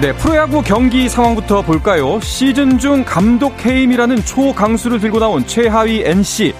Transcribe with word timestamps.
네, 0.00 0.14
프로야구 0.14 0.62
경기 0.62 1.10
상황부터 1.10 1.60
볼까요? 1.60 2.20
시즌 2.20 2.78
중 2.78 3.04
감독 3.04 3.62
해임이라는 3.66 4.24
초강수를 4.24 4.98
들고 4.98 5.18
나온 5.18 5.46
최하위 5.46 6.00
NC. 6.06 6.54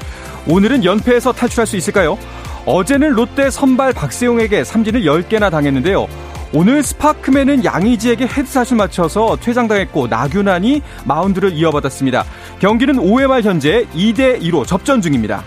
오늘은 0.46 0.84
연패에서 0.84 1.32
탈출할 1.32 1.66
수 1.66 1.78
있을까요? 1.78 2.18
어제는 2.66 3.12
롯데 3.12 3.48
선발 3.48 3.94
박세용에게 3.94 4.62
삼진을 4.62 5.04
10개나 5.04 5.50
당했는데요. 5.50 6.06
오늘 6.52 6.82
스파크맨은 6.82 7.64
양의지에게 7.64 8.26
헤드샷을 8.26 8.76
맞춰서 8.76 9.38
퇴장당했고 9.40 10.08
나균환이 10.08 10.82
마운드를 11.06 11.54
이어받았습니다. 11.54 12.24
경기는 12.58 12.96
5회 12.96 13.26
말 13.26 13.40
현재 13.40 13.86
2대 13.94 14.38
2로 14.42 14.66
접전 14.66 15.00
중입니다. 15.00 15.42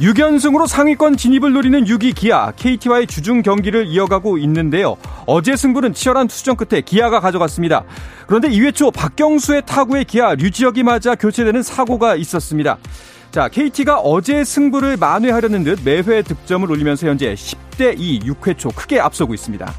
6연승으로 0.00 0.68
상위권 0.68 1.16
진입을 1.16 1.52
노리는 1.52 1.84
6위 1.84 2.14
기아, 2.14 2.52
KT와의 2.52 3.08
주중 3.08 3.42
경기를 3.42 3.86
이어가고 3.86 4.38
있는데요. 4.38 4.96
어제 5.26 5.56
승부는 5.56 5.92
치열한 5.92 6.28
투수전 6.28 6.56
끝에 6.56 6.82
기아가 6.82 7.18
가져갔습니다. 7.18 7.82
그런데 8.28 8.48
2회 8.48 8.72
초 8.72 8.92
박경수의 8.92 9.62
타구에 9.66 10.04
기아 10.04 10.34
류지혁이 10.36 10.84
맞아 10.84 11.16
교체되는 11.16 11.62
사고가 11.62 12.14
있었습니다. 12.14 12.78
자, 13.32 13.48
KT가 13.48 13.98
어제 13.98 14.44
승부를 14.44 14.96
만회하려는 14.98 15.64
듯 15.64 15.80
매회 15.84 16.22
득점을 16.22 16.70
올리면서 16.70 17.08
현재 17.08 17.34
10대 17.34 17.98
2 17.98 18.20
6회 18.20 18.56
초 18.56 18.68
크게 18.68 19.00
앞서고 19.00 19.34
있습니다. 19.34 19.72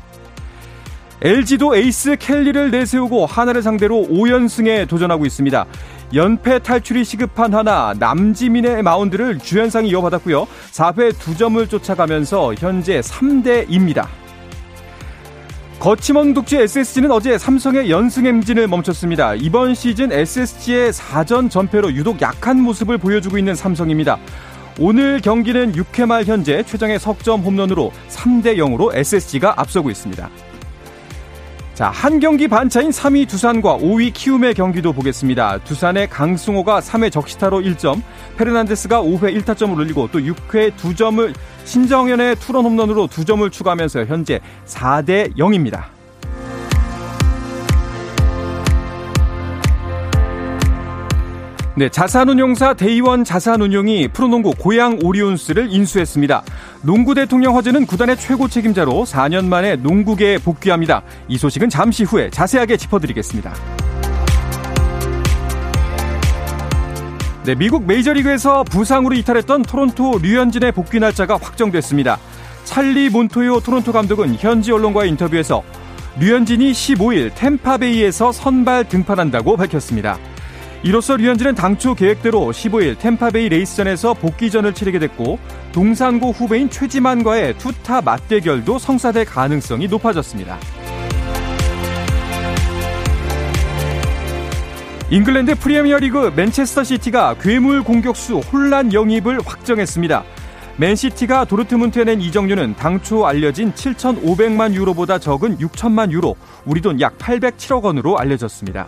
LG도 1.22 1.76
에이스 1.76 2.16
켈리를 2.18 2.72
내세우고 2.72 3.26
하나를 3.26 3.62
상대로 3.62 4.08
5연승에 4.10 4.88
도전하고 4.88 5.26
있습니다. 5.26 5.66
연패 6.14 6.60
탈출이 6.60 7.04
시급한 7.04 7.54
하나 7.54 7.94
남지민의 7.98 8.82
마운드를 8.84 9.40
주현상이 9.40 9.90
이어받았고요. 9.90 10.48
4회 10.72 11.12
2점을 11.14 11.70
쫓아가면서 11.70 12.56
현재 12.56 13.00
3대 13.00 13.68
2입니다. 13.68 14.08
거침없는 15.80 16.34
독주 16.34 16.58
SSG는 16.58 17.10
어제 17.12 17.38
삼성의 17.38 17.90
연승 17.90 18.26
행진을 18.26 18.68
멈췄습니다. 18.68 19.36
이번 19.36 19.74
시즌 19.76 20.12
SSG의 20.12 20.92
4전 20.92 21.50
전패로 21.50 21.94
유독 21.94 22.22
약한 22.22 22.60
모습을 22.60 22.98
보여주고 22.98 23.38
있는 23.38 23.56
삼성입니다. 23.56 24.18
오늘 24.78 25.22
경기는 25.22 25.74
6회 25.74 26.06
말 26.06 26.26
현재 26.26 26.64
최정의 26.64 27.00
석점 27.00 27.42
홈런으로 27.42 27.94
3대 28.10 28.58
0으로 28.58 28.94
SSG가 28.94 29.54
앞서고 29.58 29.90
있습니다. 29.90 30.30
자, 31.80 31.90
한 31.90 32.20
경기 32.20 32.50
반차인 32.50 32.90
3위 32.90 33.26
두산과 33.26 33.78
5위 33.78 34.12
키움의 34.14 34.54
경기도 34.54 34.92
보겠습니다. 34.92 35.60
두산의 35.60 36.10
강승호가 36.10 36.82
3회 36.82 37.10
적시타로 37.10 37.62
1점, 37.62 38.02
페르난데스가 38.38 39.02
5회 39.02 39.42
1타점을 39.42 39.78
올리고 39.78 40.10
또 40.12 40.20
6회 40.20 40.74
2점을 40.74 41.34
신정현의 41.64 42.36
투런 42.36 42.66
홈런으로 42.66 43.08
2점을 43.08 43.50
추가하면서 43.50 44.08
현재 44.08 44.42
4대 44.66 45.34
0입니다. 45.38 45.99
네, 51.80 51.88
자산운용사 51.88 52.74
대의원 52.74 53.24
자산운용이 53.24 54.10
프로농구 54.10 54.56
고양 54.60 55.00
오리온스를 55.02 55.72
인수했습니다. 55.72 56.44
농구 56.82 57.16
대통령 57.16 57.56
허재는 57.56 57.86
구단의 57.86 58.18
최고 58.18 58.50
책임자로 58.50 59.06
4년 59.06 59.46
만에 59.46 59.78
농구계에 59.78 60.40
복귀합니다. 60.40 61.04
이 61.30 61.38
소식은 61.38 61.70
잠시 61.70 62.04
후에 62.04 62.32
자세하게 62.32 62.76
짚어드리겠습니다. 62.76 63.54
네, 67.46 67.56
미국 67.56 67.88
메이저리그에서 67.88 68.66
부상으로 68.66 69.16
이탈했던 69.16 69.62
토론토 69.62 70.20
류현진의 70.22 70.74
복귀 70.74 71.00
날짜가 71.00 71.38
확정됐습니다. 71.42 72.18
찰리 72.66 73.10
몬토요 73.10 73.62
토론토 73.62 73.94
감독은 73.94 74.36
현지 74.36 74.74
언론과의 74.74 75.12
인터뷰에서 75.12 75.64
류현진이 76.20 76.74
15일 76.74 77.34
템파베이에서 77.36 78.34
선발 78.34 78.90
등판한다고 78.90 79.56
밝혔습니다. 79.56 80.20
이로써 80.82 81.18
류현진은 81.18 81.56
당초 81.56 81.94
계획대로 81.94 82.52
15일 82.52 82.98
템파베이 83.00 83.50
레이스전에서 83.50 84.14
복귀전을 84.14 84.74
치르게 84.74 85.00
됐고 85.00 85.38
동산고 85.74 86.32
후배인 86.32 86.70
최지만과의 86.70 87.58
투타 87.58 88.02
맞대결도 88.02 88.80
성사될 88.80 89.26
가능성이 89.26 89.88
높아졌습니다. 89.88 90.58
잉글랜드 95.12 95.56
프리미어리그 95.56 96.32
맨체스터 96.36 96.84
시티가 96.84 97.36
괴물 97.42 97.84
공격수 97.84 98.38
홀란 98.38 98.94
영입을 98.94 99.40
확정했습니다. 99.44 100.24
맨시티가 100.78 101.44
도르트문트에 101.46 102.06
낸 102.06 102.22
이적료는 102.22 102.76
당초 102.76 103.28
알려진 103.28 103.74
7,500만 103.74 104.74
유로보다 104.76 105.20
적은 105.20 105.58
6천만 105.58 106.12
유로, 106.12 106.38
우리 106.64 106.80
돈 106.80 107.02
약 107.02 107.18
807억 107.18 107.84
원으로 107.84 108.18
알려졌습니다. 108.18 108.88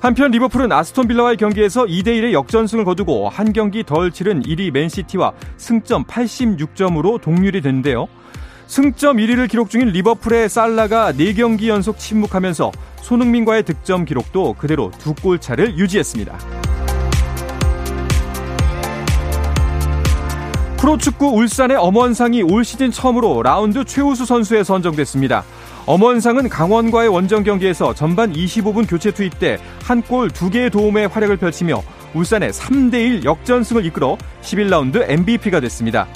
한편 0.00 0.30
리버풀은 0.30 0.72
아스톤 0.72 1.08
빌라와의 1.08 1.36
경기에서 1.36 1.84
2대 1.84 2.06
1의 2.06 2.32
역전승을 2.32 2.84
거두고 2.86 3.28
한 3.28 3.52
경기 3.52 3.84
덜 3.84 4.10
치른 4.10 4.42
1위 4.42 4.70
맨시티와 4.70 5.32
승점 5.58 6.04
86점으로 6.04 7.20
동률이 7.20 7.60
됐는데요. 7.60 8.08
승점 8.66 9.18
1위를 9.18 9.48
기록 9.50 9.68
중인 9.68 9.88
리버풀의 9.88 10.48
살라가 10.48 11.12
4경기 11.12 11.66
연속 11.66 11.98
침묵하면서 11.98 12.72
손흥민과의 13.02 13.64
득점 13.64 14.04
기록도 14.06 14.54
그대로 14.54 14.90
두 14.98 15.12
골 15.20 15.38
차를 15.38 15.76
유지했습니다. 15.76 16.38
프로축구 20.78 21.26
울산의 21.26 21.76
엄원상이 21.76 22.42
올 22.42 22.64
시즌 22.64 22.90
처음으로 22.90 23.42
라운드 23.42 23.84
최우수 23.84 24.24
선수에 24.24 24.64
선정됐습니다. 24.64 25.44
엄원상은 25.86 26.48
강원과의 26.48 27.08
원정 27.08 27.42
경기에서 27.42 27.94
전반 27.94 28.32
25분 28.32 28.88
교체 28.88 29.10
투입 29.10 29.38
때 29.38 29.58
한 29.88 30.02
골 30.02 30.28
두 30.30 30.50
개의 30.50 30.70
도움의 30.70 31.08
활약을 31.08 31.36
펼치며 31.36 31.82
울산의 32.14 32.52
3대1 32.52 33.24
역전승을 33.24 33.84
이끌어 33.86 34.16
11라운드 34.42 35.04
MVP가 35.08 35.60
됐습니다. 35.60 36.06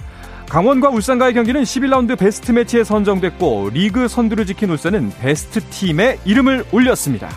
강원과 0.49 0.91
울산과의 0.91 1.35
경기는 1.35 1.63
11라운드 1.63 2.17
베스트 2.19 2.53
매치에 2.53 2.85
선정됐고 2.85 3.71
리그 3.73 4.07
선두를 4.09 4.47
지킨 4.47 4.71
울산은 4.71 5.13
베스트 5.21 5.61
팀에 5.71 6.19
이름을 6.25 6.65
올렸습니다. 6.73 7.29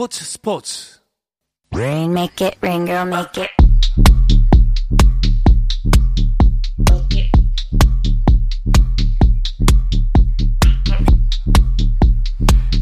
스포츠 0.00 0.24
스포츠 0.24 1.00
Rain 1.74 2.10
make 2.12 2.46
it 2.46 2.56
rain 2.62 2.86
girl 2.86 3.06
make 3.06 3.42
it 3.42 3.50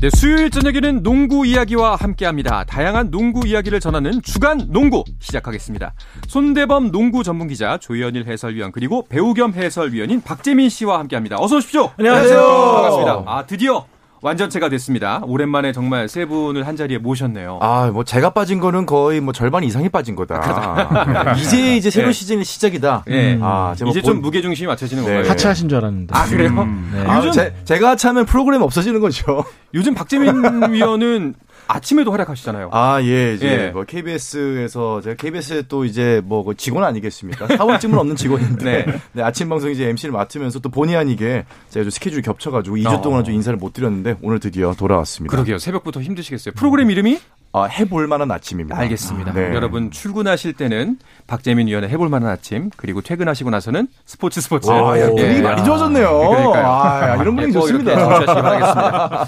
네, 0.00 0.10
수요일 0.14 0.50
저녁에는 0.50 1.02
농구 1.02 1.44
이야기와 1.44 1.96
함께합니다. 1.96 2.62
다양한 2.62 3.10
농구 3.10 3.48
이야기를 3.48 3.80
전하는 3.80 4.22
주간 4.22 4.70
농구 4.70 5.02
시작하겠습니다. 5.18 5.94
손대범 6.28 6.92
농구 6.92 7.24
전문 7.24 7.48
기자 7.48 7.78
조현일 7.78 8.28
해설위원 8.28 8.70
그리고 8.70 9.04
배우 9.08 9.34
겸 9.34 9.54
해설위원인 9.54 10.22
박재민 10.22 10.68
씨와 10.68 11.00
함께합니다. 11.00 11.36
어서 11.40 11.56
오십시오. 11.56 11.90
안녕하세요. 11.98 12.40
반갑습니다. 12.40 13.24
아 13.26 13.44
드디어 13.44 13.86
완전체가 14.20 14.68
됐습니다. 14.68 15.22
오랜만에 15.24 15.72
정말 15.72 16.08
세 16.08 16.26
분을 16.26 16.66
한 16.66 16.76
자리에 16.76 16.98
모셨네요. 16.98 17.58
아, 17.62 17.90
뭐 17.92 18.04
제가 18.04 18.30
빠진 18.30 18.60
거는 18.60 18.86
거의 18.86 19.20
뭐 19.20 19.32
절반 19.32 19.64
이상이 19.64 19.88
빠진 19.88 20.16
거다. 20.16 21.34
네. 21.34 21.40
이제 21.40 21.76
이제 21.76 21.90
새로 21.90 22.08
네. 22.08 22.12
시즌의 22.12 22.44
시작이다. 22.44 23.04
네. 23.06 23.38
아, 23.40 23.74
뭐 23.80 23.90
이제 23.90 24.00
본... 24.00 24.14
좀 24.14 24.22
무게 24.22 24.42
중심이 24.42 24.66
맞춰지는 24.66 25.04
네. 25.04 25.12
건가요? 25.12 25.30
하차하신 25.30 25.68
줄 25.68 25.78
알았는데. 25.78 26.16
아, 26.16 26.26
그래요? 26.26 26.50
음. 26.50 26.90
네. 26.92 27.04
아, 27.06 27.18
요즘 27.18 27.32
제, 27.32 27.54
제가 27.64 27.90
하차하면 27.90 28.26
프로그램 28.26 28.62
없어지는 28.62 29.00
거죠. 29.00 29.44
요즘 29.74 29.94
박재민 29.94 30.42
위원은 30.72 31.34
아침에도 31.68 32.10
활약하시잖아요. 32.12 32.70
아, 32.72 33.00
예, 33.02 33.34
이제 33.34 33.46
예. 33.46 33.70
뭐 33.70 33.84
KBS에서 33.84 35.02
제가 35.02 35.16
KBS에 35.16 35.62
또 35.68 35.84
이제 35.84 36.22
뭐그 36.24 36.56
직원 36.56 36.82
아니겠습니까? 36.84 37.46
4월쯤은 37.46 37.98
없는 37.98 38.16
직원인데 38.16 38.86
네. 38.86 39.00
네, 39.12 39.22
아침 39.22 39.48
방송 39.50 39.70
이제 39.70 39.86
MC를 39.88 40.12
맡으면서 40.12 40.58
또 40.60 40.70
본의 40.70 40.96
아니게 40.96 41.44
제가 41.68 41.84
좀 41.84 41.90
스케줄이 41.90 42.22
겹쳐 42.22 42.50
가지고 42.50 42.76
2주 42.76 42.98
어. 42.98 43.02
동안 43.02 43.22
좀 43.22 43.34
인사를 43.34 43.56
못 43.58 43.74
드렸는데 43.74 44.16
오늘 44.22 44.40
드디어 44.40 44.74
돌아왔습니다. 44.74 45.30
그러게요. 45.30 45.58
새벽부터 45.58 46.00
힘드시겠어요. 46.00 46.54
프로그램 46.54 46.90
이름이? 46.90 47.20
어, 47.52 47.64
해볼 47.64 48.06
만한 48.06 48.30
아침입니다. 48.30 48.78
알겠습니다. 48.78 49.32
네. 49.32 49.54
여러분 49.54 49.90
출근하실 49.90 50.52
때는 50.52 50.98
박재민 51.26 51.66
위원의 51.66 51.88
해볼 51.90 52.08
만한 52.08 52.30
아침 52.30 52.70
그리고 52.76 53.00
퇴근하시고 53.00 53.50
나서는 53.50 53.88
스포츠 54.04 54.40
스포츠. 54.40 54.70
아, 54.70 54.98
야, 55.00 55.06
분위기 55.08 55.38
예. 55.38 55.42
많이 55.42 55.64
좋아졌네요. 55.64 56.18
그러니까요. 56.18 56.66
아, 56.66 57.16
이런 57.16 57.36
분위기 57.36 57.52
네, 57.52 57.52
좋습니다. 57.52 57.98
정치하시기 57.98 58.26
바라겠습니다. 58.26 59.26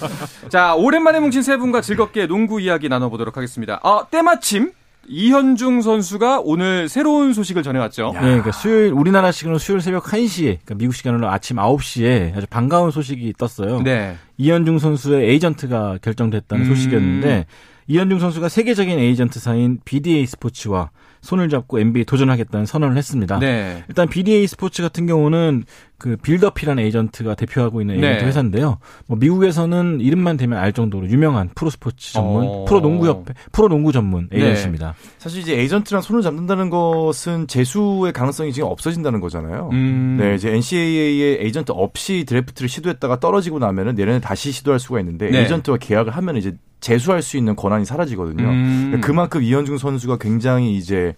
자, 0.50 0.74
오랜만에 0.74 1.20
뭉친 1.20 1.42
세 1.42 1.56
분과 1.56 1.80
즐겁게 1.80 2.26
농구 2.26 2.60
이야기 2.60 2.88
나눠보도록 2.88 3.36
하겠습니다. 3.36 3.80
아, 3.82 4.04
때마침 4.10 4.72
이현중 5.08 5.80
선수가 5.80 6.40
오늘 6.44 6.88
새로운 6.88 7.32
소식을 7.32 7.62
전해왔죠. 7.62 8.12
네, 8.14 8.20
그러니까 8.20 8.52
수요일 8.52 8.92
우리나라 8.92 9.32
시간으로 9.32 9.58
수요일 9.58 9.80
새벽 9.80 10.04
1시에, 10.04 10.58
그러니까 10.64 10.74
미국 10.76 10.94
시간으로 10.94 11.28
아침 11.30 11.56
9시에 11.56 12.36
아주 12.36 12.46
반가운 12.48 12.90
소식이 12.90 13.34
떴어요. 13.36 13.82
네. 13.82 14.16
이현중 14.36 14.78
선수의 14.78 15.30
에이전트가 15.30 15.98
결정됐다는 16.02 16.64
음. 16.64 16.68
소식이었는데 16.68 17.46
이현중 17.86 18.18
선수가 18.18 18.48
세계적인 18.48 18.98
에이전트사인 18.98 19.80
BDA 19.84 20.26
스포츠와 20.26 20.90
손을 21.22 21.48
잡고 21.48 21.78
NBA 21.78 22.04
도전하겠다는 22.04 22.66
선언을 22.66 22.96
했습니다. 22.96 23.38
네. 23.38 23.84
일단 23.88 24.08
BDA 24.08 24.46
스포츠 24.46 24.82
같은 24.82 25.06
경우는 25.06 25.64
그 25.98 26.16
빌 26.16 26.30
더피라는 26.30 26.82
에이전트가 26.84 27.34
대표하고 27.34 27.82
있는 27.82 27.96
에이전트 27.96 28.22
네. 28.22 28.26
회사인데요. 28.26 28.78
뭐 29.06 29.18
미국에서는 29.18 30.00
이름만 30.00 30.38
대면 30.38 30.58
알 30.58 30.72
정도로 30.72 31.08
유명한 31.10 31.50
프로 31.54 31.68
스포츠 31.68 32.14
전문, 32.14 32.46
어... 32.46 32.64
프로 32.64 32.80
농구 32.80 33.06
협회, 33.06 33.34
프로 33.52 33.68
농구 33.68 33.92
전문 33.92 34.28
네. 34.30 34.38
에이전트입니다. 34.38 34.94
네. 34.98 35.10
사실 35.18 35.42
이제 35.42 35.58
에이전트랑 35.58 36.00
손을 36.00 36.22
잡는다는 36.22 36.70
것은 36.70 37.46
재수의 37.48 38.14
가능성이 38.14 38.54
지금 38.54 38.68
없어진다는 38.70 39.20
거잖아요. 39.20 39.68
음... 39.72 40.16
네, 40.18 40.34
이제 40.36 40.50
NCAA의 40.50 41.42
에이전트 41.42 41.72
없이 41.72 42.24
드래프트를 42.26 42.68
시도했다가 42.70 43.20
떨어지고 43.20 43.58
나면은 43.58 43.94
내년에 43.94 44.20
다시 44.20 44.52
시도할 44.52 44.80
수가 44.80 45.00
있는데 45.00 45.30
네. 45.30 45.40
에이전트와 45.40 45.76
계약을 45.76 46.16
하면 46.16 46.36
이제 46.36 46.56
재수할 46.80 47.22
수 47.22 47.36
있는 47.36 47.56
권한이 47.56 47.84
사라지거든요. 47.84 48.44
음... 48.44 49.00
그만큼 49.02 49.42
이현중 49.42 49.78
선수가 49.78 50.18
굉장히 50.18 50.76
이제 50.76 51.14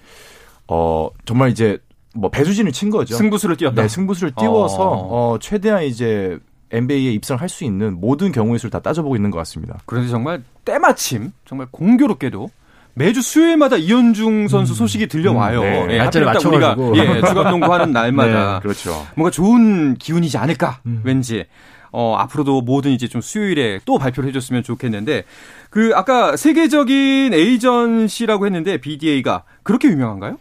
어 0.68 1.08
정말 1.24 1.50
이제 1.50 1.78
뭐 2.14 2.30
배수진을 2.30 2.72
친 2.72 2.90
거죠. 2.90 3.14
승부수를 3.16 3.56
띄웠다. 3.56 3.82
네, 3.82 3.88
승부수를 3.88 4.32
띄워서 4.38 4.82
어. 4.82 5.32
어 5.32 5.38
최대한 5.38 5.84
이제 5.84 6.38
NBA에 6.70 7.12
입성할 7.12 7.48
수 7.48 7.64
있는 7.64 8.00
모든 8.00 8.32
경우의 8.32 8.58
수를 8.58 8.70
다 8.70 8.80
따져보고 8.80 9.16
있는 9.16 9.30
것 9.30 9.38
같습니다. 9.38 9.78
그런데 9.86 10.08
정말 10.08 10.42
때마침 10.64 11.32
정말 11.44 11.68
공교롭게도 11.70 12.50
매주 12.94 13.22
수요일마다 13.22 13.76
이현중 13.76 14.48
선수 14.48 14.72
음. 14.72 14.76
소식이 14.76 15.06
들려와요. 15.06 15.60
음, 15.60 15.64
네. 15.64 15.86
네, 15.86 15.98
하필 15.98 16.24
딱 16.24 16.44
우리가 16.44 16.76
예, 16.96 17.20
주간 17.26 17.50
농구 17.50 17.72
하는 17.72 17.92
날마다 17.92 18.54
네, 18.54 18.60
그렇죠. 18.60 19.06
뭔가 19.14 19.30
좋은 19.30 19.96
기운이지 19.96 20.36
않을까 20.36 20.80
음. 20.86 21.00
왠지 21.04 21.44
어, 21.92 22.16
앞으로도 22.18 22.62
모든 22.62 22.90
이제 22.90 23.06
좀 23.06 23.20
수요일에 23.20 23.80
또 23.84 23.98
발표를 23.98 24.28
해줬으면 24.30 24.62
좋겠는데 24.62 25.24
그 25.70 25.92
아까 25.94 26.36
세계적인 26.36 27.32
에이전시라고 27.34 28.46
했는데 28.46 28.78
BDA가 28.78 29.44
그렇게 29.62 29.88
유명한가요? 29.88 30.38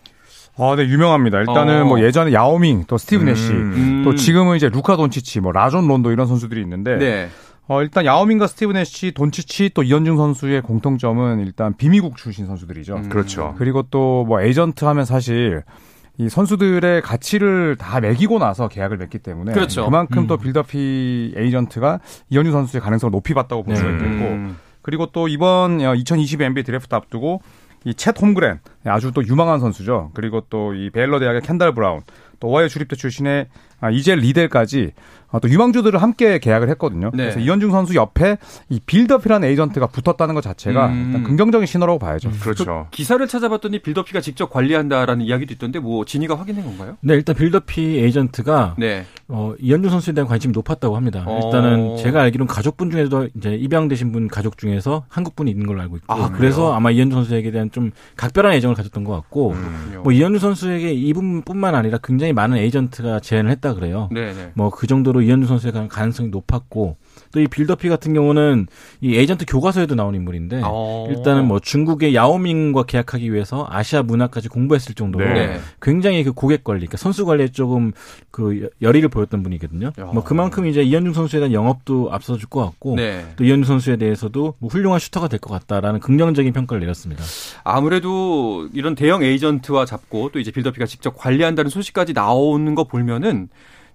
아, 0.58 0.76
네, 0.76 0.84
유명합니다. 0.84 1.40
일단은 1.40 1.84
어. 1.84 1.86
뭐 1.86 2.02
예전에 2.02 2.34
야오밍, 2.34 2.84
또 2.88 2.98
스티브 2.98 3.24
내시, 3.24 3.52
음. 3.52 4.02
또 4.04 4.16
지금은 4.16 4.58
이제 4.58 4.70
루카 4.70 4.96
돈치치, 4.98 5.40
뭐 5.40 5.52
라존 5.52 5.88
론도 5.88 6.12
이런 6.12 6.28
선수들이 6.28 6.62
있는데, 6.62 6.98
네. 6.98 7.30
어, 7.68 7.82
일단 7.82 8.06
야오밍과 8.06 8.48
스티브 8.48 8.74
내시, 8.74 9.12
돈치치, 9.14 9.72
또 9.74 9.82
이현중 9.82 10.18
선수의 10.18 10.62
공통점은 10.62 11.40
일단 11.40 11.74
비미국 11.78 12.18
출신 12.18 12.46
선수들이죠. 12.48 12.96
음. 12.96 13.10
그렇죠. 13.10 13.56
그리고 13.58 13.84
또 13.84 14.26
뭐 14.28 14.42
에이전트 14.42 14.84
하면 14.86 15.06
사실 15.06 15.64
이 16.22 16.30
선수들의 16.30 17.02
가치를 17.02 17.78
다 17.78 18.00
매기고 18.00 18.38
나서 18.38 18.68
계약을 18.68 18.98
맺기 18.98 19.18
때문에 19.20 19.54
그렇죠. 19.54 19.86
그만큼 19.86 20.20
음. 20.20 20.28
또 20.28 20.38
빌 20.38 20.74
더피 20.74 21.34
에이전트가 21.36 22.00
이현중 22.30 22.52
선수의 22.54 22.80
가능성을 22.82 23.12
높이 23.12 23.34
봤다고 23.34 23.64
볼 23.64 23.76
수가 23.76 23.90
네. 23.90 23.96
있겠고 23.96 24.26
음. 24.26 24.58
그리고 24.84 25.08
또 25.08 25.28
이번 25.28 25.82
2020 25.82 26.40
NBA 26.42 26.64
드래프트 26.64 26.94
앞두고 26.94 27.42
이 27.88 27.96
쳇 27.96 28.22
홈그렌 28.22 28.60
아주 28.86 29.12
또 29.12 29.26
유망한 29.26 29.60
선수죠. 29.60 30.12
그리고 30.14 30.42
또 30.42 30.74
이 30.76 30.92
베일러 30.92 31.18
대학의 31.20 31.42
켄달 31.42 31.74
브라운, 31.74 32.02
또 32.40 32.50
오하이오 32.50 32.68
주립대 32.68 32.96
출신의 32.96 33.48
아, 33.80 33.90
E.J. 33.90 34.20
리델까지 34.20 34.92
아, 34.96 35.02
또 35.40 35.50
유망주들을 35.50 36.02
함께 36.02 36.40
계약을 36.40 36.70
했거든요. 36.72 37.12
네. 37.14 37.24
그래서 37.24 37.40
이현중 37.40 37.72
선수 37.72 37.96
옆에 37.96 38.38
이 38.70 38.80
빌 38.86 38.99
더피라는 38.99 39.48
에이전트가 39.48 39.88
붙었다는 39.88 40.36
것 40.36 40.42
자체가 40.42 40.88
음. 40.88 41.04
일단 41.08 41.24
긍정적인 41.24 41.66
신호라고 41.66 42.00
봐야죠. 42.00 42.30
음. 42.30 42.40
그렇죠. 42.42 42.88
그 42.92 42.96
기사를 42.96 43.26
찾아봤더니 43.28 43.80
빌 43.80 43.92
더피가 43.92 44.22
직접 44.22 44.50
관리한다라는 44.50 45.26
이야기도 45.26 45.54
있던데 45.54 45.80
뭐 45.80 46.06
진위가 46.06 46.36
확인한 46.36 46.66
건가요? 46.66 46.98
네, 47.02 47.14
일단 47.14 47.36
빌 47.36 47.60
더피 47.60 48.00
에이전트가 48.00 48.76
네. 48.78 49.06
어, 49.28 49.54
이현중 49.60 49.90
선수에 49.90 50.14
대한 50.14 50.28
관심이 50.28 50.52
높았다고 50.52 50.96
합니다. 50.96 51.24
어. 51.26 51.40
일단은 51.46 51.98
제가 51.98 52.22
알기로는 52.22 52.48
가족분 52.48 52.92
중에도 52.92 53.28
이제 53.38 53.56
입양되신 53.56 54.12
분 54.12 54.28
가족 54.28 54.58
중에서 54.58 55.06
한국 55.08 55.36
분이 55.36 55.50
있는 55.50 55.66
걸로 55.66 55.82
알고 55.82 55.98
있고 55.98 56.14
아, 56.14 56.30
그래서 56.32 56.74
아마 56.74 56.92
이현중 56.92 57.18
선수에게 57.20 57.52
대한 57.52 57.72
좀 57.72 57.92
각별한 58.18 58.54
애정을 58.54 58.76
가졌던 58.76 59.04
것 59.04 59.14
같고 59.14 59.52
음. 59.52 60.02
뭐 60.04 60.12
이현중 60.12 60.40
선수에게 60.40 60.92
이분뿐만 60.94 61.76
아니라 61.76 62.00
굉장히 62.04 62.34
많은 62.34 62.58
에이전트가 62.58 63.20
제안을 63.22 63.52
했다 63.52 63.74
그래요. 63.74 64.10
네, 64.12 64.34
네. 64.34 64.52
뭐그 64.56 64.88
정도로 64.88 65.21
이현중 65.24 65.48
선수에 65.48 65.72
대한 65.72 65.88
가능성이 65.88 66.30
높았고 66.30 66.98
또 67.32 67.42
이 67.42 67.48
빌더피 67.48 67.90
같은 67.90 68.14
경우는 68.14 68.68
이 69.02 69.16
에이전트 69.16 69.46
교과서에도 69.46 69.96
나온 69.96 70.16
인물인데 70.16 70.62
오. 70.62 70.66
어. 70.66 71.08
일단은 71.10 71.48
뭐 71.48 71.60
중국의 71.60 72.14
야오밍과 72.14 72.84
계약하기 72.84 73.34
위해서 73.34 73.66
아시아 73.70 74.04
문화까지 74.04 74.50
공부했을 74.50 74.96
정도로 74.96 75.26
네. 75.26 75.60
굉장히 75.82 76.24
그 76.24 76.34
고객 76.34 76.64
관리, 76.64 76.80
그러니까 76.80 76.98
선수 76.98 77.26
관리에 77.26 77.48
조금 77.50 77.94
그 78.32 78.70
열의를 78.82 79.10
보였던 79.10 79.44
분이거든요. 79.44 79.92
야. 79.98 80.06
뭐 80.06 80.24
그만큼 80.24 80.66
이제 80.68 80.82
이현중 80.84 81.14
선수에 81.14 81.40
대한 81.40 81.54
영업도 81.54 82.10
앞서줄 82.12 82.50
것 82.50 82.64
같고 82.64 82.96
네. 82.96 83.26
또 83.36 83.44
이현중 83.44 83.64
선수에 83.66 83.96
대해서도 83.98 84.56
뭐 84.60 84.70
훌륭한 84.70 85.00
슈터가 85.00 85.28
될 85.28 85.42
것 85.42 85.50
같다라는 85.50 86.00
긍정적인 86.02 86.54
평가를 86.54 86.82
내렸습니다. 86.82 87.24
아무래도 87.64 88.68
이런 88.74 88.94
대형 88.96 89.24
에이전트와 89.24 89.86
잡고 89.86 90.30
또 90.32 90.40
이제 90.40 90.52
빌 90.52 90.62
더피가 90.62 90.86
직접 90.86 91.18
관리한다는 91.18 91.70
소식까지 91.72 92.14
나오는 92.14 92.76
거 92.76 92.84
보면은 92.84 93.50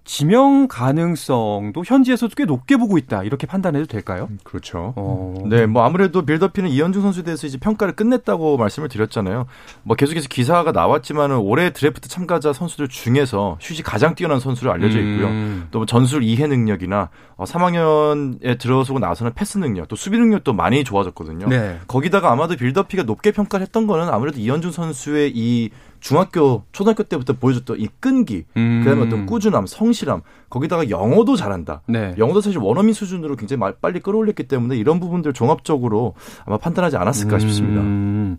지명 0.07 0.69
가능성도 0.69 1.83
현지에서도 1.85 2.33
꽤 2.37 2.45
높게 2.45 2.77
보고 2.77 2.97
있다 2.97 3.23
이렇게 3.23 3.45
판단해도 3.45 3.87
될까요? 3.87 4.29
음, 4.31 4.39
그렇죠. 4.41 4.93
어... 4.95 5.43
네, 5.49 5.65
뭐 5.65 5.83
아무래도 5.83 6.25
빌 6.25 6.36
더피는 6.36 6.69
이현중 6.69 7.01
선수에 7.01 7.23
대해서 7.23 7.45
이제 7.45 7.57
평가를 7.57 7.93
끝냈다고 7.93 8.55
말씀을 8.55 8.87
드렸잖아요. 8.87 9.47
뭐 9.83 9.97
계속해서 9.97 10.29
기사가 10.29 10.71
나왔지만은 10.71 11.35
올해 11.35 11.71
드래프트 11.71 12.07
참가자 12.07 12.53
선수들 12.53 12.87
중에서 12.87 13.57
슛이 13.59 13.81
가장 13.83 14.15
뛰어난 14.15 14.39
선수로 14.39 14.71
알려져 14.71 14.97
있고요. 14.99 15.27
음... 15.27 15.67
또 15.71 15.77
뭐 15.77 15.85
전술 15.85 16.23
이해 16.23 16.47
능력이나 16.47 17.09
어, 17.35 17.43
3학년에 17.43 18.57
들어서고 18.57 18.99
나서는 18.99 19.33
패스 19.35 19.57
능력, 19.57 19.89
또 19.89 19.97
수비 19.97 20.17
능력도 20.17 20.53
많이 20.53 20.85
좋아졌거든요. 20.85 21.47
네. 21.49 21.79
거기다가 21.85 22.31
아마도 22.31 22.55
빌 22.55 22.69
더피가 22.69 23.03
높게 23.03 23.31
평가를 23.31 23.65
했던 23.65 23.87
거는 23.87 24.07
아무래도 24.07 24.39
이현중 24.39 24.71
선수의 24.71 25.33
이 25.35 25.69
중학교, 25.99 26.63
초등학교 26.71 27.03
때부터 27.03 27.33
보여줬던 27.33 27.79
이 27.79 27.87
끈기, 27.99 28.45
음. 28.55 28.81
그다음에 28.83 29.05
어떤 29.05 29.25
꾸준함, 29.25 29.65
성실함, 29.65 30.21
거기다가 30.49 30.89
영어도 30.89 31.35
잘한다. 31.35 31.81
네. 31.87 32.13
영어도 32.17 32.41
사실 32.41 32.59
원어민 32.59 32.93
수준으로 32.93 33.35
굉장히 33.35 33.73
빨리 33.81 33.99
끌어올렸기 33.99 34.43
때문에 34.43 34.77
이런 34.77 34.99
부분들 34.99 35.33
종합적으로 35.33 36.13
아마 36.45 36.57
판단하지 36.57 36.95
않았을까 36.97 37.35
음. 37.35 37.39
싶습니다. 37.39 38.37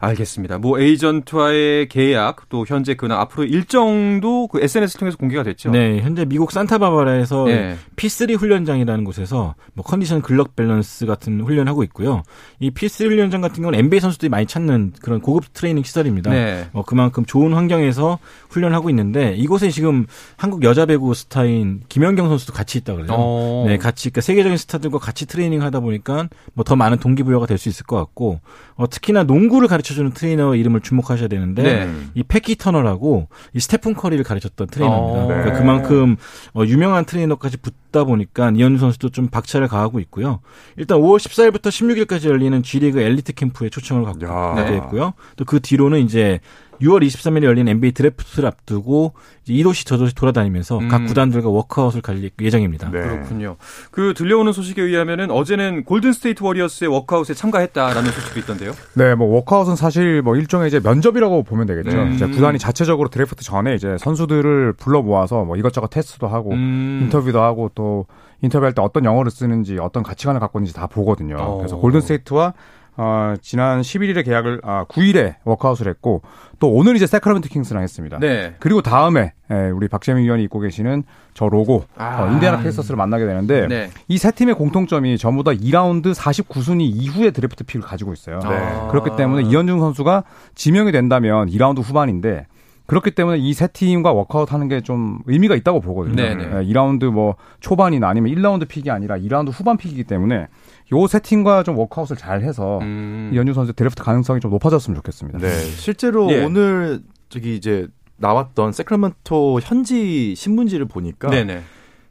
알겠습니다. 0.00 0.58
뭐 0.58 0.78
에이전트와의 0.78 1.88
계약 1.88 2.48
또 2.48 2.64
현재 2.66 2.94
그나 2.94 3.20
앞으로 3.20 3.44
일정도 3.44 4.46
그 4.48 4.60
SNS를 4.60 4.98
통해서 4.98 5.16
공개가 5.16 5.42
됐죠. 5.42 5.70
네, 5.70 6.00
현재 6.00 6.24
미국 6.24 6.52
산타바바라에서 6.52 7.44
네. 7.46 7.76
P3 7.96 8.38
훈련장이라는 8.38 9.04
곳에서 9.04 9.54
뭐 9.72 9.84
컨디션 9.84 10.20
글럭 10.20 10.54
밸런스 10.54 11.06
같은 11.06 11.40
훈련하고 11.40 11.82
있고요. 11.84 12.22
이 12.60 12.70
P3 12.70 13.06
훈련장 13.06 13.40
같은 13.40 13.62
경우는 13.62 13.78
NBA 13.78 14.00
선수들이 14.00 14.28
많이 14.28 14.46
찾는 14.46 14.92
그런 15.00 15.20
고급 15.20 15.52
트레이닝 15.54 15.82
시설입니다. 15.82 16.30
네. 16.30 16.68
어, 16.72 16.82
그 16.84 16.98
그만큼 16.98 17.24
좋은 17.24 17.54
환경에서 17.54 18.18
훈련하고 18.50 18.90
있는데 18.90 19.32
이곳에 19.36 19.70
지금 19.70 20.06
한국 20.36 20.64
여자 20.64 20.84
배구 20.84 21.14
스타 21.14 21.44
인 21.48 21.80
김연경 21.88 22.28
선수도 22.28 22.52
같이 22.52 22.78
있다 22.78 22.94
그래요. 22.94 23.08
어. 23.10 23.64
네, 23.66 23.76
같이 23.78 24.10
그러니까 24.10 24.20
세계적인 24.20 24.56
스타들과 24.56 24.98
같이 24.98 25.26
트레이닝 25.26 25.62
하다 25.62 25.80
보니까 25.80 26.28
뭐 26.54 26.64
더 26.64 26.76
많은 26.76 26.98
동기부여가 26.98 27.46
될 27.46 27.58
수 27.58 27.68
있을 27.68 27.84
것 27.86 27.96
같고 27.96 28.40
어, 28.76 28.88
특히나 28.88 29.24
농구를 29.24 29.66
가르쳐주는 29.68 30.12
트레이너 30.12 30.54
이름을 30.54 30.80
주목하셔야 30.80 31.26
되는데 31.28 31.62
네. 31.62 31.90
이 32.14 32.22
패키 32.22 32.56
터너라고 32.56 33.28
이 33.54 33.60
스테픈 33.60 33.94
커리를 33.94 34.22
가르쳤던 34.24 34.68
트레이너입니다. 34.68 35.24
어. 35.24 35.26
그러니까 35.26 35.52
네. 35.52 35.58
그만큼 35.58 36.16
어, 36.54 36.62
유명한 36.64 37.04
트레이너까지 37.04 37.56
붙다 37.56 38.04
보니까 38.04 38.50
이현중 38.54 38.78
선수도 38.78 39.08
좀 39.08 39.28
박차를 39.28 39.66
가하고 39.66 39.98
있고요. 40.00 40.40
일단 40.76 40.98
5월 40.98 41.18
14일부터 41.18 41.68
16일까지 41.70 42.28
열리는 42.28 42.62
G리그 42.62 43.00
엘리트 43.00 43.32
캠프에 43.34 43.70
초청을 43.70 44.04
받고 44.04 44.74
있고요. 44.84 45.14
또 45.36 45.44
그 45.44 45.60
뒤로는 45.60 46.00
이제 46.00 46.40
6월 46.80 47.04
23일에 47.06 47.44
열린 47.44 47.68
NBA 47.68 47.92
드래프트를 47.92 48.46
앞두고 48.46 49.12
이 49.48 49.62
도시 49.62 49.84
저 49.84 49.96
도시 49.96 50.14
돌아다니면서 50.14 50.78
음. 50.78 50.88
각 50.88 51.06
구단들과 51.06 51.48
워크아웃을 51.48 52.02
갈 52.02 52.30
예정입니다. 52.40 52.90
네. 52.90 53.02
그렇군요. 53.02 53.56
그 53.90 54.14
들려오는 54.14 54.52
소식에 54.52 54.82
의하면은 54.82 55.30
어제는 55.30 55.84
골든 55.84 56.12
스테이트 56.12 56.42
워리어스의 56.42 56.90
워크아웃에 56.90 57.34
참가했다라는 57.34 58.10
소식도 58.10 58.40
있던데요. 58.40 58.72
네, 58.94 59.14
뭐 59.14 59.28
워크아웃은 59.28 59.76
사실 59.76 60.22
뭐 60.22 60.36
일종의 60.36 60.68
이제 60.68 60.80
면접이라고 60.80 61.42
보면 61.44 61.66
되겠죠. 61.66 62.04
네. 62.04 62.14
이제 62.14 62.26
구단이 62.26 62.58
자체적으로 62.58 63.08
드래프트 63.08 63.42
전에 63.44 63.74
이제 63.74 63.96
선수들을 63.98 64.74
불러 64.74 65.02
모아서 65.02 65.44
뭐 65.44 65.56
이것저것 65.56 65.88
테스트도 65.88 66.28
하고 66.28 66.52
음. 66.52 67.00
인터뷰도 67.04 67.40
하고 67.40 67.70
또 67.74 68.06
인터뷰할 68.42 68.72
때 68.72 68.82
어떤 68.82 69.04
영어를 69.04 69.30
쓰는지 69.30 69.78
어떤 69.78 70.02
가치관을 70.02 70.40
갖고 70.40 70.58
있는지 70.58 70.74
다 70.74 70.86
보거든요. 70.86 71.36
어. 71.38 71.56
그래서 71.58 71.76
골든 71.76 72.00
스테이트와 72.02 72.54
어, 73.00 73.34
지난 73.40 73.80
11일에 73.80 74.24
계약을 74.24 74.60
아 74.64 74.84
9일에 74.88 75.36
워크아웃을 75.44 75.86
했고 75.88 76.20
또 76.58 76.68
오늘 76.68 76.96
이제 76.96 77.06
세크라멘토 77.06 77.48
킹스랑 77.48 77.82
했습니다. 77.82 78.18
네. 78.18 78.54
그리고 78.58 78.82
다음에 78.82 79.32
예, 79.52 79.70
우리 79.70 79.86
박재민 79.86 80.24
위원이 80.24 80.42
입고 80.44 80.58
계시는 80.58 81.04
저 81.32 81.48
로고 81.48 81.84
아. 81.96 82.24
어, 82.24 82.32
인디아나 82.32 82.58
페이서스를 82.60 82.96
만나게 82.96 83.24
되는데 83.24 83.68
네. 83.68 83.90
이 84.08 84.16
세 84.16 84.32
팀의 84.32 84.56
공통점이 84.56 85.16
전부 85.16 85.44
다 85.44 85.52
2라운드 85.52 86.12
49순위 86.12 86.80
이후에 86.82 87.30
드래프트 87.30 87.64
픽을 87.64 87.86
가지고 87.86 88.12
있어요. 88.12 88.40
네. 88.40 88.88
그렇기 88.90 89.10
때문에 89.16 89.44
이현중 89.48 89.78
선수가 89.78 90.24
지명이 90.56 90.90
된다면 90.90 91.48
2라운드 91.48 91.80
후반인데 91.82 92.46
그렇기 92.86 93.10
때문에 93.12 93.38
이 93.38 93.52
세 93.52 93.68
팀과 93.68 94.12
워크아웃 94.12 94.52
하는 94.52 94.66
게 94.66 94.80
좀 94.80 95.20
의미가 95.26 95.54
있다고 95.54 95.80
보거든요. 95.80 96.16
네네. 96.16 96.64
2라운드 96.66 97.04
뭐 97.10 97.36
초반이나 97.60 98.08
아니면 98.08 98.34
1라운드 98.34 98.66
픽이 98.66 98.90
아니라 98.90 99.16
2라운드 99.18 99.50
후반 99.52 99.76
픽이기 99.76 100.04
때문에 100.04 100.48
요 100.92 101.06
세 101.06 101.20
팀과 101.20 101.62
좀 101.62 101.76
워크아웃을 101.78 102.16
잘 102.16 102.42
해서 102.42 102.78
음. 102.80 103.30
이현중 103.34 103.52
선수 103.54 103.72
드래프트 103.72 104.02
가능성이 104.02 104.40
좀 104.40 104.50
높아졌으면 104.50 104.96
좋겠습니다. 104.96 105.38
네. 105.38 105.48
실제로 105.48 106.30
예. 106.32 106.44
오늘 106.44 107.02
저기 107.28 107.56
이제 107.56 107.88
나왔던 108.16 108.72
세크라멘토 108.72 109.60
현지 109.62 110.34
신문지를 110.34 110.86
보니까 110.86 111.28
네네. 111.28 111.62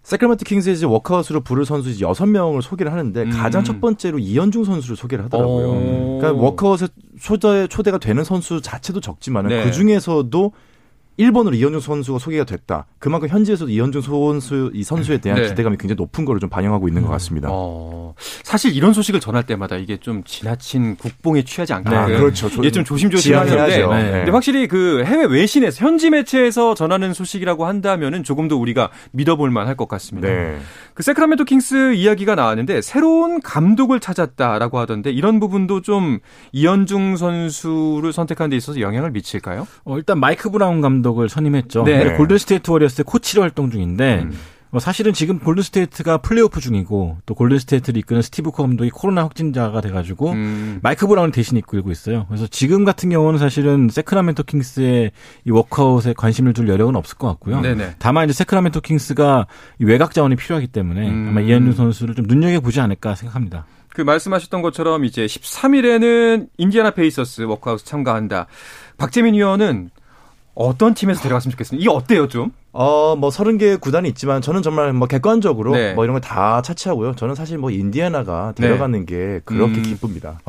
세크라멘토 0.04 0.46
킹스의 0.46 0.76
이제 0.76 0.86
워크아웃으로 0.86 1.42
부를 1.42 1.66
선수 1.66 1.90
이제 1.90 2.06
여섯 2.06 2.28
명을 2.28 2.62
소개를 2.62 2.94
하는데 2.94 3.24
음. 3.24 3.30
가장 3.30 3.64
첫 3.64 3.82
번째로 3.82 4.20
이현중 4.20 4.64
선수를 4.64 4.96
소개를 4.96 5.26
하더라고요. 5.26 5.68
오. 5.68 6.18
그러니까 6.20 6.42
워크아웃에 6.42 6.88
초대, 7.20 7.68
초대가 7.68 7.98
되는 7.98 8.24
선수 8.24 8.62
자체도 8.62 9.02
적지만 9.02 9.48
네. 9.48 9.64
그 9.66 9.72
중에서도 9.72 10.54
1번으로 11.20 11.56
이현중 11.56 11.80
선수가 11.80 12.20
소개가 12.20 12.44
됐다. 12.44 12.86
그만큼 13.00 13.28
현지에서도 13.28 13.72
이현중 13.72 14.02
선수 14.02 14.72
이 14.74 14.84
선수에 14.84 15.18
대한 15.18 15.42
네. 15.42 15.50
기대감이 15.50 15.78
굉장히 15.78 15.98
높은 15.98 16.26
거를 16.26 16.40
좀 16.40 16.50
반영하고 16.50 16.88
있는 16.88 17.02
것 17.02 17.10
같습니다. 17.10 17.50
어, 17.52 18.14
사실 18.44 18.76
이런 18.76 18.94
소식을 18.94 19.20
전할 19.20 19.44
때마다 19.46 19.78
이게 19.78 19.98
좀 19.98 20.24
지나친 20.24 20.96
국뽕에 20.96 21.44
취하지 21.44 21.74
않게 21.74 21.90
네, 21.90 22.18
그렇죠. 22.18 22.48
이게 22.60 22.72
좀 22.72 22.84
조심조심하는데 22.84 23.78
네. 23.78 24.12
근데 24.12 24.32
확실히 24.32 24.68
그 24.68 25.04
해외 25.06 25.26
외신에서 25.26 25.84
현지 25.84 26.10
매체에서 26.10 26.76
전하는 26.76 27.14
소식이라고 27.14 27.66
한다면은 27.66 28.24
조금 28.24 28.48
더 28.48 28.56
우리가 28.56 28.90
믿어볼 29.12 29.50
만할 29.50 29.76
것 29.76 29.88
같습니다. 29.88 30.28
네. 30.28 30.58
그 30.94 31.04
세크라멘토 31.04 31.46
킹스 31.46 31.94
이야기가 31.94 32.36
나왔는데 32.36 32.82
새로운 32.82 33.42
감독을 33.42 34.00
찾았다라고 34.00 34.80
하던데 34.80 35.12
이런 35.12 35.40
부분도 35.40 35.82
좀 35.82 36.20
이현중 36.52 37.18
선수를 37.18 38.14
선택한 38.14 38.50
데 38.50 38.56
있어서 38.56 38.82
영향을 38.82 39.12
미칠까요? 39.12 39.68
어, 39.86 39.98
일단 39.98 40.20
마이크 40.20 40.50
브라운 40.50 40.82
감독 40.82 41.07
을 41.18 41.30
선임했죠. 41.30 41.84
네. 41.84 42.16
골든스테이트 42.16 42.70
워리어스의 42.70 43.06
코치로 43.06 43.42
활동 43.42 43.72
중인데 43.72 44.24
음. 44.24 44.38
뭐 44.70 44.80
사실은 44.80 45.14
지금 45.14 45.40
골든스테이트가 45.40 46.18
플레이오프 46.18 46.60
중이고 46.60 47.18
또 47.26 47.36
골든스테이트를 47.36 47.98
이끄는 48.00 48.22
스티브 48.22 48.52
커 48.52 48.64
감독이 48.64 48.90
코로나 48.90 49.24
확진자가 49.24 49.82
돼가지고 49.82 50.32
음. 50.32 50.80
마이크 50.84 51.08
브라운이 51.08 51.32
대신 51.32 51.58
이끌고 51.58 51.90
있어요. 51.92 52.26
그래서 52.28 52.48
지금 52.48 52.84
같은 52.84 53.10
경우는 53.10 53.40
사실은 53.40 53.88
세크라멘토 53.90 54.44
킹스의 54.44 55.12
이 55.46 55.52
워크아웃에 55.52 56.14
관심을 56.18 56.54
둘 56.54 56.68
여력은 56.68 56.96
없을 56.96 57.18
것 57.18 57.28
같고요. 57.28 57.62
네네. 57.62 57.96
다만 58.00 58.26
이제 58.26 58.34
세크라멘토 58.34 58.82
킹스가 58.82 59.48
외곽 59.80 60.14
자원이 60.14 60.36
필요하기 60.36 60.68
때문에 60.68 61.10
음. 61.10 61.28
아마 61.30 61.42
이현중 61.42 61.74
선수를 61.74 62.16
좀 62.16 62.26
눈여겨 62.28 62.60
보지 62.60 62.82
않을까 62.82 63.16
생각합니다. 63.16 63.66
그 63.98 64.02
말씀하셨던 64.04 64.62
것처럼 64.62 65.06
이제 65.06 65.26
13일에는 65.26 66.50
인디아나 66.58 66.92
페이서스 66.92 67.42
워크아웃 67.42 67.84
참가한다. 67.84 68.46
박재민 68.98 69.34
위원은 69.34 69.90
어떤 70.60 70.96
팀에서 70.96 71.22
데려갔으면 71.22 71.52
좋겠습니다. 71.52 71.80
이게 71.82 71.90
어때요, 71.96 72.28
좀? 72.28 72.52
어, 72.74 73.16
뭐 73.16 73.30
서른 73.30 73.58
개 73.60 73.76
구단이 73.76 74.10
있지만 74.10 74.42
저는 74.42 74.64
정말 74.64 74.92
뭐 74.94 75.08
객관적으로 75.08 75.74
네. 75.74 75.94
뭐 75.94 76.04
이런 76.04 76.14
걸 76.14 76.22
다 76.22 76.62
차치하고요. 76.62 77.16
저는 77.16 77.36
사실 77.36 77.58
뭐 77.60 77.70
인디애나가 77.70 78.54
네. 78.58 78.68
데려가는 78.68 79.00
네. 79.00 79.06
게 79.06 79.40
그렇게 79.46 79.78
음. 79.78 79.84
기쁩니다. 79.84 80.40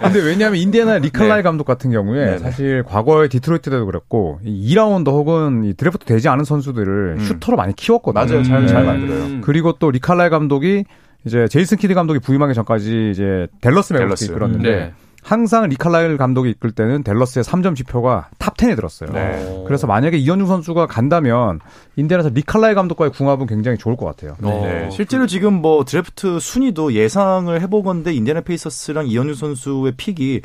근데 0.00 0.20
왜냐하면 0.20 0.60
인디애나 0.60 0.98
릭 0.98 1.10
칼라일 1.10 1.38
네. 1.38 1.42
감독 1.42 1.64
같은 1.64 1.90
경우에 1.90 2.24
네, 2.24 2.30
네. 2.32 2.38
사실 2.38 2.82
과거에 2.84 3.28
디트로이트 3.28 3.70
때도 3.70 3.86
그랬고 3.86 4.40
이 4.44 4.74
2라운드 4.74 5.08
혹은 5.08 5.64
이 5.64 5.74
드래프트 5.74 6.04
되지 6.06 6.28
않은 6.28 6.44
선수들을 6.44 7.16
음. 7.18 7.24
슈터로 7.24 7.56
많이 7.56 7.74
키웠거든요. 7.74 8.24
맞아요. 8.24 8.42
잘, 8.44 8.66
잘 8.66 8.84
만들어요. 8.84 9.24
음. 9.24 9.40
그리고 9.44 9.72
또 9.72 9.90
릭 9.90 10.02
칼라일 10.02 10.30
감독이 10.30 10.84
이제 11.24 11.46
제이슨 11.48 11.78
키드 11.78 11.94
감독이 11.94 12.20
부임하기 12.20 12.54
전까지 12.54 13.10
이제 13.12 13.48
댈러스 13.60 13.92
매버릭스 13.92 14.26
이끌었는데 14.26 14.92
항상 15.22 15.68
릭 15.68 15.82
칼라일 15.82 16.16
감독이 16.16 16.50
이끌 16.50 16.70
때는 16.70 17.02
댈러스의 17.02 17.44
3점 17.44 17.76
지표가 17.76 18.28
탑 18.38 18.56
10에 18.56 18.76
들었어요. 18.76 19.10
네. 19.12 19.64
그래서 19.66 19.86
만약에 19.86 20.16
이현중 20.16 20.46
선수가 20.46 20.86
간다면 20.86 21.60
인디애나에서 21.96 22.30
릭 22.30 22.43
칼라일 22.43 22.74
감독과의 22.74 23.12
궁합은 23.12 23.46
굉장히 23.46 23.78
좋을 23.78 23.96
것 23.96 24.06
같아요. 24.06 24.36
네. 24.40 24.50
네. 24.62 24.90
실제로 24.90 25.26
지금 25.26 25.54
뭐 25.54 25.84
드래프트 25.84 26.40
순위도 26.40 26.94
예상을 26.94 27.60
해보건데 27.60 28.14
인디애나 28.14 28.42
페이서스랑 28.42 29.06
이현중 29.08 29.34
선수의 29.34 29.92
픽이 29.96 30.42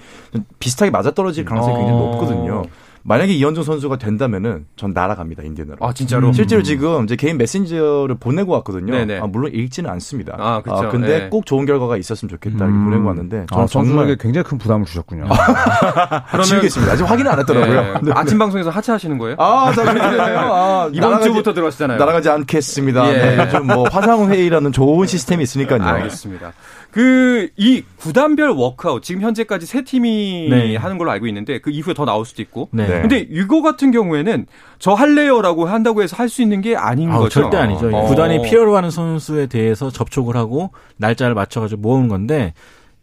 비슷하게 0.60 0.92
맞아떨어질 0.92 1.46
가능성이 1.46 1.78
굉장히 1.78 2.00
어. 2.00 2.06
높거든요. 2.12 2.64
만약에 3.06 3.34
이현중 3.34 3.64
선수가 3.64 3.98
된다면은 3.98 4.66
전 4.78 4.94
날아갑니다 4.94 5.44
인디애나로. 5.44 5.78
아 5.82 5.94
진짜로? 5.94 6.32
실제로 6.32 6.62
음. 6.62 6.64
지금 6.64 7.04
이제 7.04 7.16
개인 7.18 7.38
메신저를 7.38 8.16
보내고 8.16 8.54
왔거든요. 8.54 8.96
아, 9.22 9.28
물론 9.28 9.52
읽지는 9.54 9.90
않습니다. 9.90 10.36
아 10.40 10.62
그렇죠. 10.62 10.88
아, 10.88 10.90
근데 10.90 11.20
네. 11.20 11.30
꼭 11.30 11.46
좋은 11.46 11.66
결과가 11.66 11.98
있었으면 11.98 12.30
좋겠다 12.30 12.64
이렇게 12.64 12.72
음. 12.72 12.86
보내고 12.86 13.08
왔는데 13.08 13.46
아, 13.52 13.66
정말 13.66 14.16
굉장히 14.18 14.46
큰 14.46 14.58
부담을 14.58 14.86
주셨군요. 14.86 15.26
그러면 16.28 16.44
지겠습니다. 16.46 16.94
아직 16.94 17.04
확인 17.04 17.28
안 17.28 17.40
했더라고요. 17.40 17.82
네. 17.82 18.00
네. 18.04 18.12
아침 18.16 18.38
방송에서 18.40 18.70
하차하시는 18.70 19.18
거예요? 19.18 19.36
아, 19.38 19.74
자, 19.74 19.84
아 19.84 20.90
이번 20.94 21.22
주부터 21.22 21.54
들어왔잖아요. 21.54 21.98
날아가지 21.98 22.30
않겠습니다. 22.30 23.10
예. 23.10 23.36
네, 23.36 23.50
좀 23.50 23.67
뭐 23.67 23.90
화상 23.90 24.32
회의라는 24.32 24.72
좋은 24.72 25.08
시스템이 25.08 25.44
있으니까요. 25.44 25.84
알겠습니다. 25.84 26.54
그 26.94 27.50
이 27.58 27.84
구단별 27.98 28.50
워크아웃 28.52 29.04
지금 29.04 29.22
현재까지 29.22 29.66
세 29.66 29.84
팀이 29.84 30.48
네. 30.50 30.76
하는 30.76 30.98
걸로 30.98 31.12
알고 31.12 31.28
있는데 31.28 31.60
그 31.60 31.72
이후에 31.72 31.94
더 31.94 32.06
나올 32.06 32.26
수도 32.26 32.42
있고. 32.42 32.70
네. 32.72 32.86
근데 33.02 33.28
이거 33.30 33.62
같은 33.62 33.92
경우에는 33.92 34.46
저 34.80 34.94
할래요라고 34.94 35.66
한다고 35.66 36.02
해서 36.04 36.16
할 36.16 36.30
수 36.30 36.42
있는 36.42 36.62
게 36.62 36.76
아닌 36.76 37.12
아, 37.12 37.18
거죠. 37.18 37.42
절대 37.42 37.58
아니죠. 37.58 37.90
어. 37.96 38.06
구단이 38.08 38.42
필요로 38.44 38.76
하는 38.76 38.90
선수에 38.92 39.48
대해서 39.48 39.90
접촉을 39.92 40.36
하고 40.36 40.72
날짜를 40.98 41.36
맞춰 41.36 41.60
가지고 41.62 41.82
모으는 41.82 42.08
건데 42.08 42.54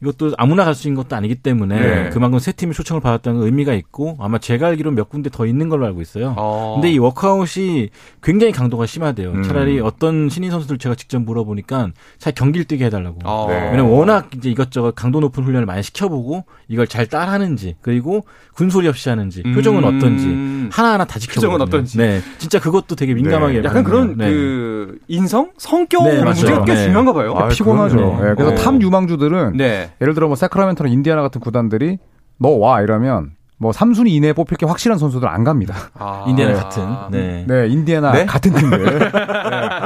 이것도 0.03 0.33
아무나 0.39 0.65
갈 0.65 0.75
수 0.75 0.89
있는 0.89 1.03
것도 1.03 1.15
아니기 1.15 1.35
때문에 1.35 1.81
네. 1.81 2.09
그만큼 2.11 2.39
세 2.39 2.53
팀이 2.53 2.73
초청을 2.73 3.03
받았다는 3.03 3.43
의미가 3.43 3.75
있고 3.75 4.17
아마 4.19 4.39
제가 4.39 4.69
알기로 4.69 4.93
몇 4.93 5.11
군데 5.11 5.29
더 5.31 5.45
있는 5.47 5.69
걸로 5.69 5.85
알고 5.87 6.01
있어요. 6.01 6.35
어. 6.39 6.75
근데 6.77 6.91
이 6.91 6.99
워크아웃이 6.99 7.91
굉장히 8.23 8.53
강도가 8.53 8.87
심하대요. 8.87 9.31
음. 9.33 9.43
차라리 9.43 9.79
어떤 9.81 10.29
신인 10.31 10.51
선수들 10.51 10.79
제가 10.79 10.95
직접 10.95 11.21
물어보니까 11.21 11.91
차라리 12.19 12.35
경기를 12.35 12.65
뛰게 12.65 12.87
해달라고. 12.87 13.19
어. 13.25 13.47
네. 13.51 13.57
왜냐면 13.73 13.91
워낙 13.93 14.31
이제 14.37 14.49
이것저것 14.51 14.95
강도 14.95 15.21
높은 15.21 15.45
훈련을 15.45 15.67
많이 15.67 15.83
시켜보고 15.83 16.45
이걸 16.69 16.87
잘 16.87 17.07
따라하는지 17.07 17.77
그리고 17.83 18.25
군소리 18.55 18.89
없이 18.89 19.09
하는지 19.11 19.43
표정은 19.43 19.85
음. 19.85 19.97
어떤지 19.99 20.71
하나하나 20.75 21.05
다 21.05 21.19
지켜보고. 21.19 21.41
표정은 21.41 21.61
어떤지. 21.61 21.99
네. 21.99 22.21
진짜 22.39 22.59
그것도 22.59 22.95
되게 22.97 23.13
민감하게. 23.13 23.61
네. 23.61 23.65
약간 23.69 23.85
그런 23.85 24.17
네. 24.17 24.31
그 24.31 24.99
인성? 25.09 25.51
성격 25.59 26.05
네, 26.05 26.23
문제가 26.23 26.65
꽤 26.65 26.75
네. 26.75 26.85
중요한가 26.85 27.13
봐요. 27.13 27.35
아, 27.37 27.49
피곤하죠. 27.49 27.97
네. 27.97 28.35
그래서 28.37 28.53
어. 28.53 28.55
탑 28.55 28.81
유망주들은 28.81 29.57
예를 30.01 30.15
들어 30.15 30.27
뭐 30.27 30.37
세크라멘토나 30.37 30.89
인디아나 30.91 31.23
같은 31.23 31.41
구단들이 31.41 31.99
너 32.39 32.49
와 32.59 32.81
이러면 32.81 33.33
뭐 33.59 33.73
3순위 33.73 34.09
이내에 34.09 34.33
뽑힐 34.33 34.57
게 34.57 34.65
확실한 34.65 34.99
선수들 34.99 35.29
안 35.29 35.45
갑니다. 35.45 35.75
아, 35.99 36.25
인디애나 36.27 36.53
네. 36.55 36.59
같은. 36.59 36.89
네. 37.11 37.45
네, 37.47 37.69
인디애나 37.69 38.13
네? 38.13 38.25
같은 38.25 38.55
팀들. 38.55 38.99
네, 38.99 39.11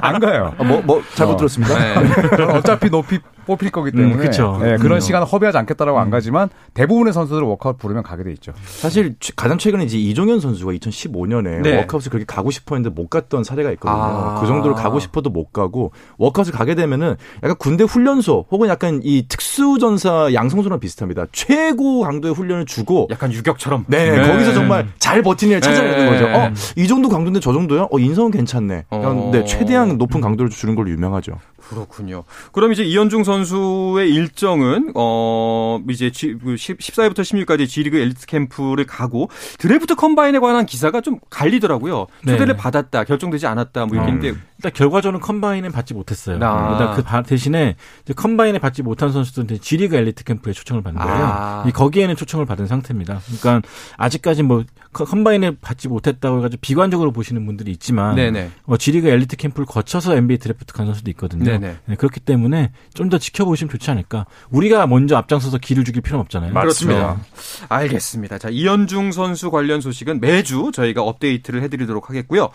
안 0.00 0.20
가요. 0.20 0.54
아, 0.56 0.62
뭐, 0.62 0.80
뭐, 0.82 1.02
잘못 1.14 1.32
어. 1.32 1.36
들었습니다. 1.38 1.74
네. 1.76 2.44
어차피 2.54 2.88
높이 2.88 3.18
뽑힐 3.44 3.70
거기 3.70 3.90
때문에 3.90 4.14
음, 4.14 4.30
네, 4.62 4.76
그런 4.76 4.98
음. 4.98 5.00
시간을 5.00 5.26
허비하지 5.26 5.58
않겠다라고 5.58 5.98
안 5.98 6.08
음. 6.08 6.10
가지만 6.10 6.48
대부분의 6.74 7.12
선수들은 7.12 7.46
워크아웃 7.46 7.78
부르면 7.78 8.02
가게 8.02 8.24
돼 8.24 8.32
있죠. 8.32 8.52
사실 8.64 9.14
가장 9.36 9.58
최근에 9.58 9.84
이제 9.84 9.98
이종현 9.98 10.40
선수가 10.40 10.72
2015년에 10.72 11.62
네. 11.62 11.76
워크아웃을 11.78 12.10
그렇게 12.10 12.24
가고 12.26 12.50
싶었는데 12.50 12.90
못 12.90 13.08
갔던 13.08 13.44
사례가 13.44 13.70
있거든요. 13.72 14.02
아. 14.02 14.40
그 14.40 14.46
정도로 14.46 14.74
가고 14.74 15.00
싶어도 15.00 15.30
못 15.30 15.52
가고 15.52 15.92
워크아웃을 16.18 16.52
가게 16.52 16.74
되면은 16.74 17.16
약간 17.42 17.56
군대 17.58 17.84
훈련소 17.84 18.46
혹은 18.50 18.68
약간 18.68 19.00
이 19.04 19.26
특수전사 19.28 20.32
양성소랑 20.32 20.80
비슷합니다. 20.80 21.26
최고 21.32 22.00
강도의 22.00 22.34
훈련을 22.34 22.66
주고 22.66 23.08
약간 23.10 23.32
유격처럼 23.32 23.84
네, 23.88 24.10
네. 24.10 24.28
거기서 24.28 24.52
정말 24.52 24.88
잘 24.98 25.22
버티는 25.22 25.52
애를 25.52 25.60
찾아내는 25.60 26.10
거죠. 26.10 26.26
어, 26.26 26.52
이 26.76 26.86
정도 26.86 27.08
강도인데 27.08 27.40
저 27.40 27.52
정도요? 27.52 27.88
어, 27.90 27.98
인성은 27.98 28.30
괜찮네. 28.30 28.86
어. 28.90 29.30
네, 29.32 29.44
최대한 29.44 29.98
높은 29.98 30.20
강도를 30.20 30.50
주는 30.50 30.74
걸로 30.74 30.90
유명하죠. 30.90 31.38
그렇군요. 31.68 32.24
그럼 32.52 32.72
이제 32.72 32.84
이현중 32.84 33.24
선수 33.24 33.33
의 33.42 34.10
일정은 34.10 34.92
어 34.94 35.80
이제 35.90 36.08
14일부터 36.10 37.16
그 37.16 37.22
16일까지 37.22 37.68
G리그 37.68 37.98
엘리트 37.98 38.26
캠프를 38.26 38.84
가고 38.86 39.28
드래프트 39.58 39.94
combine에 39.96 40.38
관한 40.38 40.66
기사가 40.66 41.00
좀 41.00 41.18
갈리더라고요. 41.30 42.06
네. 42.24 42.32
초대를 42.32 42.56
받았다, 42.56 43.04
결정되지 43.04 43.46
않았다 43.46 43.86
뭐 43.86 43.96
이렇게 43.96 44.30
음. 44.30 44.42
일단 44.58 44.72
결과적으로 44.72 45.20
combine은 45.20 45.72
받지 45.72 45.94
못했어요. 45.94 46.38
아. 46.42 46.94
그 46.94 47.02
대신에 47.28 47.76
combine에 48.14 48.58
받지 48.58 48.82
못한 48.82 49.12
선수들은 49.12 49.60
G리그 49.60 49.96
엘리트 49.96 50.24
캠프에 50.24 50.52
초청을 50.52 50.82
받는 50.82 51.02
거예요. 51.02 51.24
아. 51.24 51.64
거기에는 51.74 52.16
초청을 52.16 52.46
받은 52.46 52.66
상태입니다. 52.66 53.20
그러니까 53.40 53.68
아직까지 53.96 54.42
뭐 54.42 54.64
combine에 54.94 55.56
받지 55.60 55.88
못했다고 55.88 56.38
해가지고 56.38 56.60
비관적으로 56.60 57.10
보시는 57.12 57.44
분들이 57.46 57.72
있지만 57.72 58.14
네네. 58.14 58.50
어, 58.66 58.76
G리그 58.76 59.08
엘리트 59.08 59.36
캠프를 59.36 59.66
거쳐서 59.66 60.16
NBA 60.16 60.38
드래프트 60.38 60.72
간 60.72 60.86
선수도 60.86 61.10
있거든요. 61.10 61.58
네, 61.58 61.96
그렇기 61.96 62.20
때문에 62.20 62.70
좀 62.94 63.08
더 63.08 63.18
지켜보시면 63.18 63.70
좋지 63.70 63.90
않을까. 63.90 64.26
우리가 64.50 64.86
먼저 64.86 65.16
앞장서서 65.16 65.58
기를 65.58 65.84
죽일 65.84 66.00
필요는 66.02 66.22
없잖아요. 66.22 66.52
맞습니다. 66.52 67.14
그렇죠. 67.14 67.66
알겠습니다. 67.68 68.38
자 68.38 68.48
이현중 68.48 69.12
선수 69.12 69.50
관련 69.50 69.80
소식은 69.80 70.20
매주 70.20 70.70
저희가 70.72 71.02
업데이트를 71.02 71.62
해드리도록 71.62 72.08
하겠고요. 72.08 72.48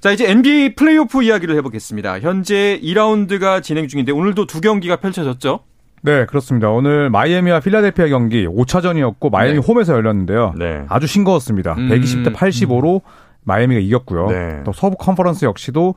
자 0.00 0.12
이제 0.12 0.30
NBA 0.30 0.74
플레이오프 0.74 1.22
이야기를 1.22 1.56
해보겠습니다. 1.56 2.20
현재 2.20 2.78
2라운드가 2.82 3.62
진행 3.62 3.88
중인데 3.88 4.12
오늘도 4.12 4.46
두 4.46 4.60
경기가 4.60 4.96
펼쳐졌죠. 4.96 5.60
네, 6.04 6.26
그렇습니다. 6.26 6.68
오늘 6.68 7.08
마이애미와 7.08 7.60
필라델피아 7.60 8.08
경기 8.08 8.46
5차전이었고 8.46 9.30
마이애미 9.30 9.60
네. 9.60 9.66
홈에서 9.66 9.94
열렸는데요. 9.94 10.52
네. 10.58 10.84
아주 10.90 11.06
싱거웠습니다. 11.06 11.72
음, 11.78 11.88
120대 11.88 12.34
85로 12.34 12.96
음. 12.96 13.00
마이애미가 13.44 13.80
이겼고요. 13.80 14.26
네. 14.26 14.60
또 14.64 14.72
서부 14.72 14.96
컨퍼런스 14.98 15.46
역시도 15.46 15.94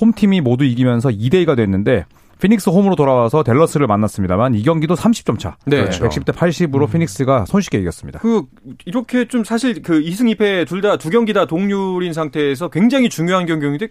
홈팀이 0.00 0.40
모두 0.40 0.62
이기면서 0.64 1.08
2대 1.08 1.44
2가 1.44 1.56
됐는데 1.56 2.06
피닉스 2.40 2.70
홈으로 2.70 2.96
돌아와서 2.96 3.42
댈러스를 3.42 3.86
만났습니다만 3.86 4.54
이 4.54 4.62
경기도 4.62 4.94
30점 4.94 5.38
차. 5.38 5.56
네. 5.66 5.82
그렇죠. 5.82 6.04
110대 6.08 6.32
80으로 6.34 6.82
음. 6.82 6.90
피닉스가 6.90 7.44
손쉽게 7.46 7.78
이겼습니다. 7.78 8.18
그 8.20 8.42
이렇게 8.86 9.26
좀 9.28 9.44
사실 9.44 9.82
그 9.82 10.00
2승 10.00 10.34
2패 10.36 10.66
둘 10.66 10.80
다 10.80 10.96
두 10.96 11.10
경기 11.10 11.32
다 11.32 11.44
동률인 11.46 12.12
상태에서 12.12 12.68
굉장히 12.68 13.08
중요한 13.08 13.46
경기인데 13.46 13.88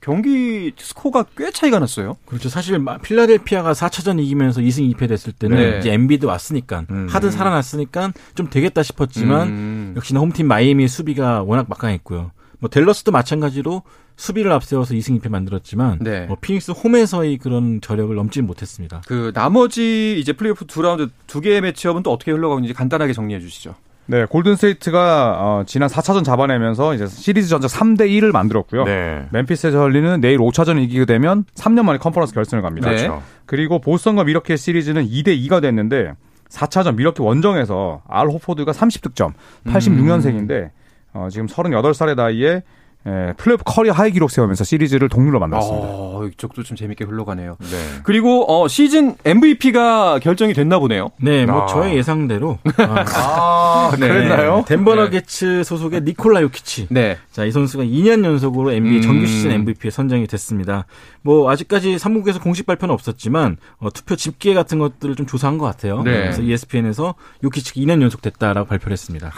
경기 0.00 0.72
스코어가 0.76 1.24
꽤 1.36 1.50
차이가 1.50 1.78
났어요. 1.78 2.16
그렇죠. 2.26 2.48
사실 2.48 2.78
필라델피아가 3.02 3.72
4차전 3.72 4.20
이기면서 4.20 4.60
2승 4.60 4.92
2패 4.94 5.08
됐을 5.08 5.32
때는 5.32 5.56
네. 5.56 5.78
이제 5.78 5.92
엠비드 5.92 6.26
왔으니까 6.26 6.84
음. 6.90 7.06
하든 7.10 7.30
살아났으니까 7.30 8.12
좀 8.34 8.50
되겠다 8.50 8.82
싶었지만 8.82 9.48
음. 9.48 9.94
역시나 9.96 10.20
홈팀 10.20 10.46
마이애미 10.46 10.88
수비가 10.88 11.42
워낙 11.42 11.66
막강했고요. 11.68 12.30
뭐 12.58 12.70
댈러스도 12.70 13.12
마찬가지로 13.12 13.82
수비를 14.16 14.52
앞세워서 14.52 14.94
2승 14.94 15.20
2패 15.20 15.28
만들었지만 15.28 15.98
네. 16.00 16.26
뭐 16.26 16.36
피닉스 16.40 16.72
홈에서의 16.72 17.38
그런 17.38 17.80
저력을 17.80 18.14
넘지 18.14 18.42
못했습니다. 18.42 19.02
그 19.06 19.32
나머지 19.34 20.18
이제 20.18 20.32
플레이오프 20.32 20.66
두 20.66 20.82
라운드 20.82 21.08
두 21.26 21.40
개의 21.40 21.60
match-up은 21.60 22.02
또 22.02 22.12
어떻게 22.12 22.32
흘러가고 22.32 22.60
있는지 22.60 22.74
간단하게 22.74 23.12
정리해 23.12 23.40
주시죠. 23.40 23.74
네, 24.08 24.24
골든스테이트가 24.24 25.36
어, 25.38 25.64
지난 25.66 25.88
4차전 25.88 26.24
잡아내면서 26.24 26.94
이제 26.94 27.06
시리즈 27.06 27.48
전적 27.48 27.70
3대 27.70 28.02
1을 28.02 28.32
만들었고요. 28.32 28.84
네. 28.84 29.26
멤피스의 29.32 29.72
저리는 29.72 30.20
내일 30.20 30.38
5차전 30.38 30.80
이기게 30.80 31.06
되면 31.06 31.44
3년 31.56 31.84
만에 31.84 31.98
컨퍼런스 31.98 32.32
결승을 32.32 32.62
갑니다. 32.62 32.90
네. 32.90 32.96
그렇죠. 32.96 33.22
그리고 33.46 33.80
보스턴과 33.80 34.24
밀워키의 34.24 34.58
시리즈는 34.58 35.06
2대 35.08 35.36
2가 35.46 35.60
됐는데 35.60 36.14
4차전 36.48 36.94
밀워키 36.94 37.20
원정에서 37.20 38.02
알 38.08 38.28
호포드가 38.28 38.70
30득점, 38.70 39.32
86년생인데 39.66 40.50
음. 40.50 40.70
어, 41.16 41.28
지금 41.30 41.46
38살의 41.46 42.14
나이에 42.14 42.62
예, 43.06 43.34
플레이오프 43.36 43.62
career 43.64 43.92
high 43.92 44.10
기록 44.10 44.32
세우면서 44.32 44.64
시리즈를 44.64 45.08
동률로 45.08 45.38
만들었습니다. 45.38 45.86
어, 45.88 46.28
이쪽도 46.32 46.64
좀 46.64 46.76
재밌게 46.76 47.04
흘러가네요. 47.04 47.56
네. 47.60 48.00
그리고 48.02 48.44
어, 48.52 48.66
시즌 48.66 49.14
MVP가 49.24 50.18
결정이 50.18 50.54
됐나 50.54 50.80
보네요. 50.80 51.10
네, 51.22 51.46
뭐 51.46 51.62
아. 51.62 51.66
저의 51.66 51.96
예상대로 51.96 52.58
아, 52.78 53.04
아 53.14 53.96
네. 53.96 54.08
그랬나요? 54.08 54.64
덴버 54.66 54.96
너기츠 54.96 55.44
네. 55.44 55.62
소속의 55.62 56.00
니콜라 56.02 56.42
요키치. 56.42 56.88
네. 56.90 57.16
자, 57.30 57.44
이 57.44 57.52
선수가 57.52 57.84
2년 57.84 58.24
연속으로 58.24 58.72
NBA 58.72 58.96
음. 58.96 59.02
정규 59.02 59.26
시즌 59.26 59.52
MVP에 59.52 59.92
선정이 59.92 60.26
됐습니다. 60.26 60.86
뭐 61.26 61.50
아직까지 61.50 61.98
사무국에서 61.98 62.38
공식 62.38 62.66
발표는 62.66 62.94
없었지만 62.94 63.56
어, 63.78 63.90
투표 63.90 64.14
집계 64.14 64.54
같은 64.54 64.78
것들을 64.78 65.16
좀 65.16 65.26
조사한 65.26 65.58
것 65.58 65.66
같아요. 65.66 66.02
네. 66.04 66.12
그래서 66.12 66.40
ESPN에서 66.40 67.16
요키치가 67.42 67.80
2년 67.80 68.00
연속 68.00 68.22
됐다라고 68.22 68.68
발표를 68.68 68.92
했습니다. 68.92 69.32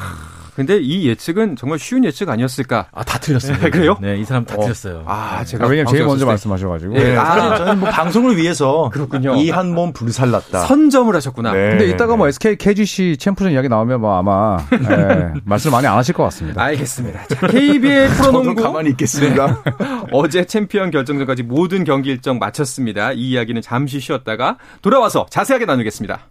근데 0.54 0.76
이 0.80 1.08
예측은 1.08 1.54
정말 1.54 1.78
쉬운 1.78 2.04
예측 2.04 2.28
아니었을까? 2.28 2.88
아, 2.92 3.04
다 3.04 3.18
틀렸어요. 3.20 3.58
네, 3.58 3.70
그래요? 3.70 3.96
네, 4.00 4.18
이 4.18 4.24
사람 4.24 4.44
다 4.44 4.56
어. 4.56 4.60
틀렸어요. 4.62 5.04
아, 5.06 5.44
제가 5.44 5.64
아, 5.64 5.68
왜냐면 5.68 5.92
제일 5.92 6.04
먼저 6.04 6.26
말씀하셔가지고. 6.26 6.94
네, 6.94 7.16
아, 7.16 7.56
저는 7.56 7.78
뭐 7.78 7.88
방송을 7.90 8.36
위해서 8.36 8.90
그렇군요. 8.92 9.36
이 9.36 9.50
한 9.50 9.68
몸 9.72 9.92
불살랐다. 9.92 10.66
선점을 10.66 11.14
하셨구나. 11.14 11.52
네. 11.52 11.70
근데 11.70 11.88
이따가 11.88 12.16
뭐 12.16 12.26
SK 12.26 12.56
KGC 12.56 13.18
챔프전 13.20 13.52
이야기 13.52 13.68
나오면 13.68 14.00
뭐 14.00 14.18
아마 14.18 14.58
네, 14.70 15.32
말씀 15.46 15.70
많이 15.70 15.86
안 15.86 15.96
하실 15.96 16.12
것 16.14 16.24
같습니다. 16.24 16.60
알겠습니다. 16.64 17.26
자, 17.28 17.46
KBL 17.46 18.08
프로농구 18.08 18.60
가만히 18.60 18.90
있겠습니다. 18.90 19.62
네. 19.64 19.72
어제 20.10 20.44
챔피언 20.44 20.90
결정전까지 20.90 21.44
모든 21.44 21.77
경기 21.84 22.10
일정 22.10 22.38
마쳤습니다. 22.38 23.12
이 23.12 23.30
이야기는 23.30 23.62
잠시 23.62 24.00
쉬었다가 24.00 24.58
돌아와서 24.82 25.26
자세하게 25.30 25.64
나누겠습니다. 25.66 26.28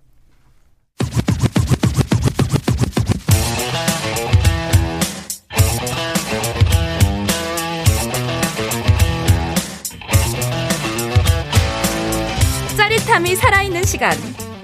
사람이 13.18 13.36
살아있는 13.36 13.84
시간 13.84 14.16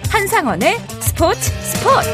한상원의 0.09 0.77
스포츠 1.01 1.39
스포츠 1.41 2.07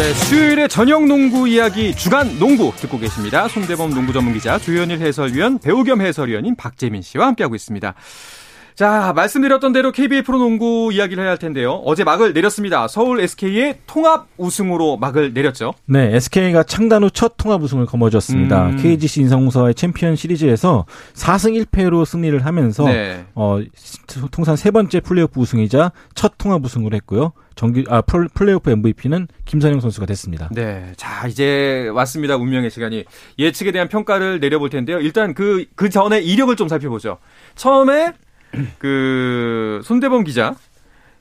네, 0.00 0.14
수요일에 0.14 0.66
저녁 0.66 1.04
농구 1.04 1.46
이야기 1.46 1.94
주간 1.94 2.38
농구 2.38 2.72
듣고 2.74 2.98
계십니다. 2.98 3.48
송대범 3.48 3.90
농구 3.90 4.14
전문 4.14 4.32
기자, 4.32 4.58
조현일 4.58 4.98
해설위원, 5.02 5.58
배우 5.58 5.84
겸 5.84 6.00
해설위원인 6.00 6.56
박재민 6.56 7.02
씨와 7.02 7.26
함께하고 7.26 7.54
있습니다. 7.54 7.92
자, 8.74 9.12
말씀드렸던 9.14 9.72
대로 9.72 9.92
KBL 9.92 10.22
프로농구 10.22 10.90
이야기를 10.92 11.22
해야 11.22 11.30
할 11.30 11.38
텐데요. 11.38 11.74
어제 11.84 12.02
막을 12.04 12.32
내렸습니다. 12.32 12.88
서울 12.88 13.20
SK의 13.20 13.78
통합 13.86 14.26
우승으로 14.38 14.96
막을 14.96 15.32
내렸죠. 15.34 15.74
네, 15.86 16.14
SK가 16.16 16.62
창단 16.62 17.04
후 17.04 17.10
첫 17.12 17.34
통합 17.36 17.62
우승을 17.62 17.86
거머쥐었습니다. 17.86 18.66
음. 18.68 18.76
KGC 18.76 19.20
인삼공사와의 19.22 19.74
챔피언 19.74 20.16
시리즈에서 20.16 20.86
4승 21.14 21.62
1패로 21.66 22.04
승리를 22.06 22.44
하면서 22.46 22.84
네. 22.84 23.26
어, 23.34 23.58
통산 24.30 24.56
세 24.56 24.70
번째 24.70 25.00
플레이오프 25.00 25.38
우승이자 25.40 25.92
첫 26.14 26.34
통합 26.38 26.64
우승을 26.64 26.94
했고요. 26.94 27.32
정규 27.56 27.84
아 27.88 28.00
플레이오프 28.00 28.70
MVP는 28.70 29.28
김선형 29.44 29.80
선수가 29.80 30.06
됐습니다. 30.06 30.48
네, 30.52 30.92
자 30.96 31.26
이제 31.26 31.88
왔습니다. 31.92 32.36
운명의 32.36 32.70
시간이 32.70 33.04
예측에 33.38 33.70
대한 33.72 33.88
평가를 33.88 34.40
내려볼 34.40 34.70
텐데요. 34.70 34.98
일단 35.00 35.34
그그 35.34 35.66
그 35.74 35.90
전에 35.90 36.20
이력을 36.20 36.54
좀 36.56 36.68
살펴보죠. 36.68 37.18
처음에 37.56 38.14
그 38.78 39.80
손대범 39.84 40.24
기자 40.24 40.54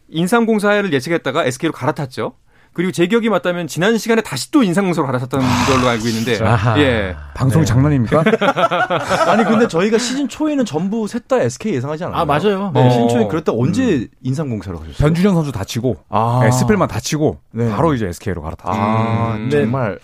인삼공사를 0.09 0.91
예측했다가 0.91 1.45
SK로 1.45 1.71
갈아탔죠. 1.73 2.33
그리고 2.71 2.91
제 2.91 3.07
기억이 3.07 3.29
맞다면 3.29 3.67
지난 3.67 3.97
시간에 3.97 4.21
다시 4.21 4.51
또 4.51 4.61
인상공사로 4.63 5.05
갈아탔던 5.07 5.41
걸로 5.67 5.87
알고 5.89 6.07
있는데 6.07 6.41
아하. 6.43 6.79
예 6.79 7.15
방송 7.33 7.61
네. 7.63 7.65
장난입니까? 7.65 8.23
아니 9.27 9.43
근데 9.43 9.67
저희가 9.67 9.97
시즌 9.97 10.29
초에는 10.29 10.65
전부 10.65 11.07
셋 11.07 11.27
다 11.27 11.41
SK 11.41 11.73
예상하지 11.73 12.05
않았나요? 12.05 12.21
아 12.21 12.25
맞아요. 12.25 12.71
네, 12.73 12.85
어. 12.85 12.89
시즌 12.89 13.09
초에 13.09 13.27
그랬다 13.27 13.51
언제 13.55 13.83
음. 13.83 14.07
인상공사로 14.23 14.79
가셨어요? 14.79 14.97
변준영 14.97 15.33
선수 15.35 15.51
다치고 15.51 15.97
아. 16.09 16.39
네, 16.43 16.51
스펠만 16.51 16.87
다치고 16.87 17.39
네. 17.51 17.69
바로 17.69 17.93
이제 17.95 18.07
SK로 18.07 18.41
갈아탔죠. 18.43 18.71
아, 18.71 19.35
음. 19.35 19.49
정말 19.49 19.99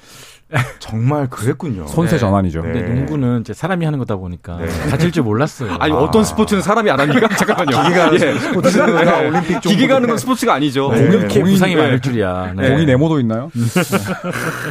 정말 0.80 1.28
그랬군요. 1.30 1.88
손세 1.88 2.16
네. 2.16 2.20
전환이죠. 2.20 2.62
근데 2.62 2.82
네. 2.82 2.94
농구는 2.94 3.42
이제 3.42 3.54
사람이 3.54 3.84
하는 3.84 4.00
거다 4.00 4.16
보니까 4.16 4.58
네. 4.58 4.68
다칠 4.90 5.12
줄 5.12 5.24
몰랐어요. 5.24 5.76
아니 5.80 5.94
아. 5.94 5.98
어떤 5.98 6.24
스포츠는 6.24 6.62
사람이 6.62 6.90
안 6.90 7.00
합니까? 7.00 7.28
잠깐만요. 7.36 7.84
기계가 7.84 8.14
예. 8.14 8.40
스포츠가 8.40 9.18
올림픽 9.20 9.62
기계가 9.62 9.96
하는 9.96 10.08
건 10.08 10.18
스포츠가 10.18 10.54
아니죠. 10.54 10.92
네. 10.92 11.00
이렇게 11.00 11.42
부상이 11.42 11.76
많을 11.76 12.00
줄이야. 12.00 12.54
네. 12.56 12.70
공이 12.70 12.86
네모도 12.86 13.20
있나요? 13.20 13.52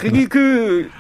이게 0.04 0.26
그 0.26 0.90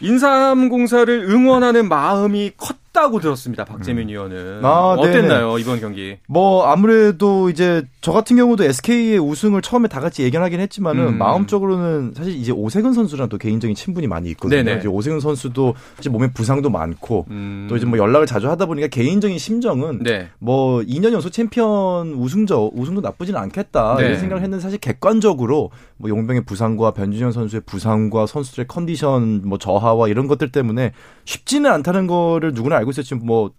인삼공사를 0.00 1.26
응원하는 1.28 1.88
마음이 1.88 2.52
컸 2.56 2.83
싶다고 2.94 3.18
들었습니다. 3.18 3.64
박재민 3.64 4.06
음. 4.06 4.10
위원은 4.10 4.64
아, 4.64 4.94
어땠나요 4.94 5.48
네네. 5.48 5.60
이번 5.60 5.80
경기? 5.80 6.16
뭐 6.28 6.64
아무래도 6.66 7.50
이제 7.50 7.82
저 8.00 8.12
같은 8.12 8.36
경우도 8.36 8.62
SK의 8.64 9.18
우승을 9.18 9.60
처음에 9.60 9.88
다 9.88 10.00
같이 10.00 10.22
예견하긴 10.22 10.60
했지만은 10.60 11.08
음. 11.08 11.18
마음적으로는 11.18 12.12
사실 12.16 12.34
이제 12.34 12.52
오세근 12.52 12.92
선수랑 12.92 13.28
또 13.28 13.36
개인적인 13.36 13.74
친분이 13.74 14.06
많이 14.06 14.30
있거든요. 14.30 14.62
네네. 14.62 14.78
이제 14.78 14.88
오세근 14.88 15.20
선수도 15.20 15.74
사실 15.96 16.12
몸에 16.12 16.32
부상도 16.32 16.70
많고 16.70 17.26
음. 17.30 17.66
또 17.68 17.76
이제 17.76 17.84
뭐 17.84 17.98
연락을 17.98 18.26
자주 18.26 18.48
하다 18.48 18.66
보니까 18.66 18.86
개인적인 18.86 19.36
심정은 19.38 20.02
네. 20.02 20.28
뭐 20.38 20.80
2년 20.80 21.12
연속 21.12 21.30
챔피언 21.30 22.12
우승저 22.14 22.70
우승도 22.72 23.00
나쁘지는 23.00 23.38
않겠다 23.40 23.96
네. 23.98 24.06
이런 24.06 24.20
생각을 24.20 24.42
했는데 24.42 24.62
사실 24.62 24.78
객관적으로 24.78 25.70
뭐 25.96 26.10
용병의 26.10 26.44
부상과 26.44 26.92
변준현 26.92 27.32
선수의 27.32 27.62
부상과 27.66 28.26
선수들의 28.26 28.66
컨디션 28.68 29.42
뭐 29.44 29.58
저하와 29.58 30.08
이런 30.08 30.28
것들 30.28 30.52
때문에 30.52 30.92
쉽지는 31.24 31.70
않다는 31.70 32.06
거를 32.06 32.52
누구나 32.52 32.83
알고 32.84 32.90
있었지만 32.90 33.24
뭐 33.26 33.50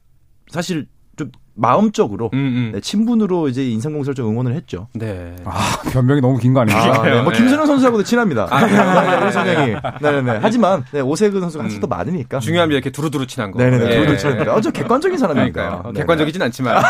사실 0.49 0.87
좀 1.17 1.31
마음적으로 1.57 2.29
음, 2.33 2.37
음. 2.37 2.71
네, 2.73 2.81
친분으로 2.81 3.47
이제 3.47 3.65
인상공사를 3.69 4.13
좀 4.13 4.29
응원을 4.29 4.53
했죠. 4.53 4.87
네. 4.93 5.33
아 5.45 5.79
변명이 5.91 6.19
너무 6.19 6.37
긴 6.37 6.53
거 6.53 6.59
아니에요? 6.61 6.77
아, 6.77 7.01
네. 7.03 7.21
뭐 7.21 7.31
김선영 7.31 7.65
선수하고도 7.65 8.03
친합니다. 8.03 8.47
아, 8.51 8.65
네, 8.65 9.31
선영이. 9.31 9.75
네네. 10.01 10.39
하지만 10.41 10.83
네, 10.91 10.99
오세근 10.99 11.39
선수가 11.39 11.63
더 11.79 11.87
음. 11.87 11.89
많으니까. 11.89 12.39
중요합니다. 12.39 12.75
이렇게 12.75 12.89
두루두루 12.89 13.25
친한 13.27 13.51
거. 13.51 13.59
네네. 13.59 13.77
네. 13.77 13.89
두루두루 13.95 14.17
친합니다. 14.17 14.53
아주 14.53 14.71
객관적인 14.71 15.17
사람이니까요. 15.17 15.83
네. 15.93 15.99
객관적이진 16.01 16.41
않지만. 16.41 16.83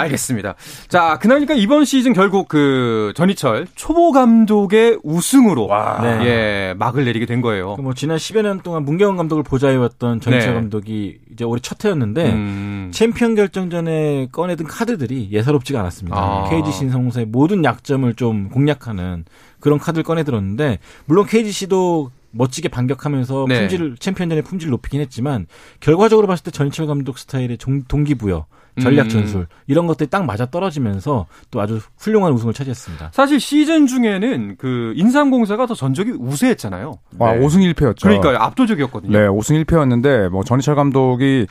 자, 0.00 0.02
네. 0.02 0.06
알겠습니다. 0.06 0.54
자, 0.88 1.18
그러니까 1.20 1.54
이번 1.54 1.84
시즌 1.84 2.12
결국 2.12 2.48
그 2.48 3.12
전희철 3.16 3.66
초보 3.74 4.12
감독의 4.12 4.98
우승으로 5.02 5.68
네. 6.02 6.26
예 6.26 6.74
막을 6.78 7.04
내리게 7.04 7.26
된 7.26 7.40
거예요. 7.40 7.76
뭐 7.76 7.94
지난 7.94 8.16
10여 8.16 8.42
년 8.42 8.60
동안 8.60 8.84
문경원 8.84 9.16
감독을 9.16 9.42
보좌해왔던 9.42 10.20
전희철 10.20 10.54
감독이 10.54 11.18
이제 11.32 11.44
올해 11.44 11.60
첫 11.60 11.84
해였는데 11.84 12.32
음. 12.32 12.90
챔피언 12.92 13.34
결정전에 13.34 14.28
꺼내든 14.32 14.66
카드들이 14.66 15.28
예사롭지가 15.30 15.80
않았습니다. 15.80 16.16
아. 16.16 16.48
KG 16.50 16.72
신성사의 16.72 17.26
모든 17.26 17.64
약점을 17.64 18.12
좀 18.14 18.48
공략하는 18.48 19.24
그런 19.60 19.78
카드를 19.78 20.04
꺼내 20.04 20.24
들었는데 20.24 20.78
물론 21.04 21.26
KGC도 21.26 22.10
멋지게 22.32 22.68
반격하면서 22.68 23.46
네. 23.48 23.60
품질을 23.60 23.96
챔피언전의 23.98 24.42
품질을 24.44 24.70
높이긴 24.70 25.00
했지만 25.00 25.46
결과적으로 25.80 26.26
봤을 26.26 26.44
때 26.44 26.50
전희철 26.50 26.86
감독 26.86 27.18
스타일의 27.18 27.58
동기부여 27.88 28.46
전략 28.80 29.04
음. 29.04 29.08
전술 29.08 29.40
음. 29.40 29.46
이런 29.66 29.86
것들이 29.86 30.08
딱 30.08 30.24
맞아 30.24 30.46
떨어지면서 30.46 31.26
또 31.50 31.60
아주 31.60 31.80
훌륭한 31.98 32.32
우승을 32.32 32.52
차지했습니다. 32.52 33.10
사실 33.12 33.40
시즌 33.40 33.86
중에는 33.86 34.56
그 34.58 34.92
인삼공사가 34.96 35.66
더 35.66 35.74
전적이 35.74 36.12
우세했잖아요. 36.18 36.98
아, 37.18 37.32
네. 37.32 37.40
5승 37.40 37.72
1패였죠. 37.72 38.02
그러니까 38.02 38.44
압도적이었거든요. 38.44 39.12
네, 39.12 39.26
5승 39.28 39.64
1패였는데 39.64 40.28
뭐 40.28 40.44
전희철 40.44 40.74
감독이 40.74 41.46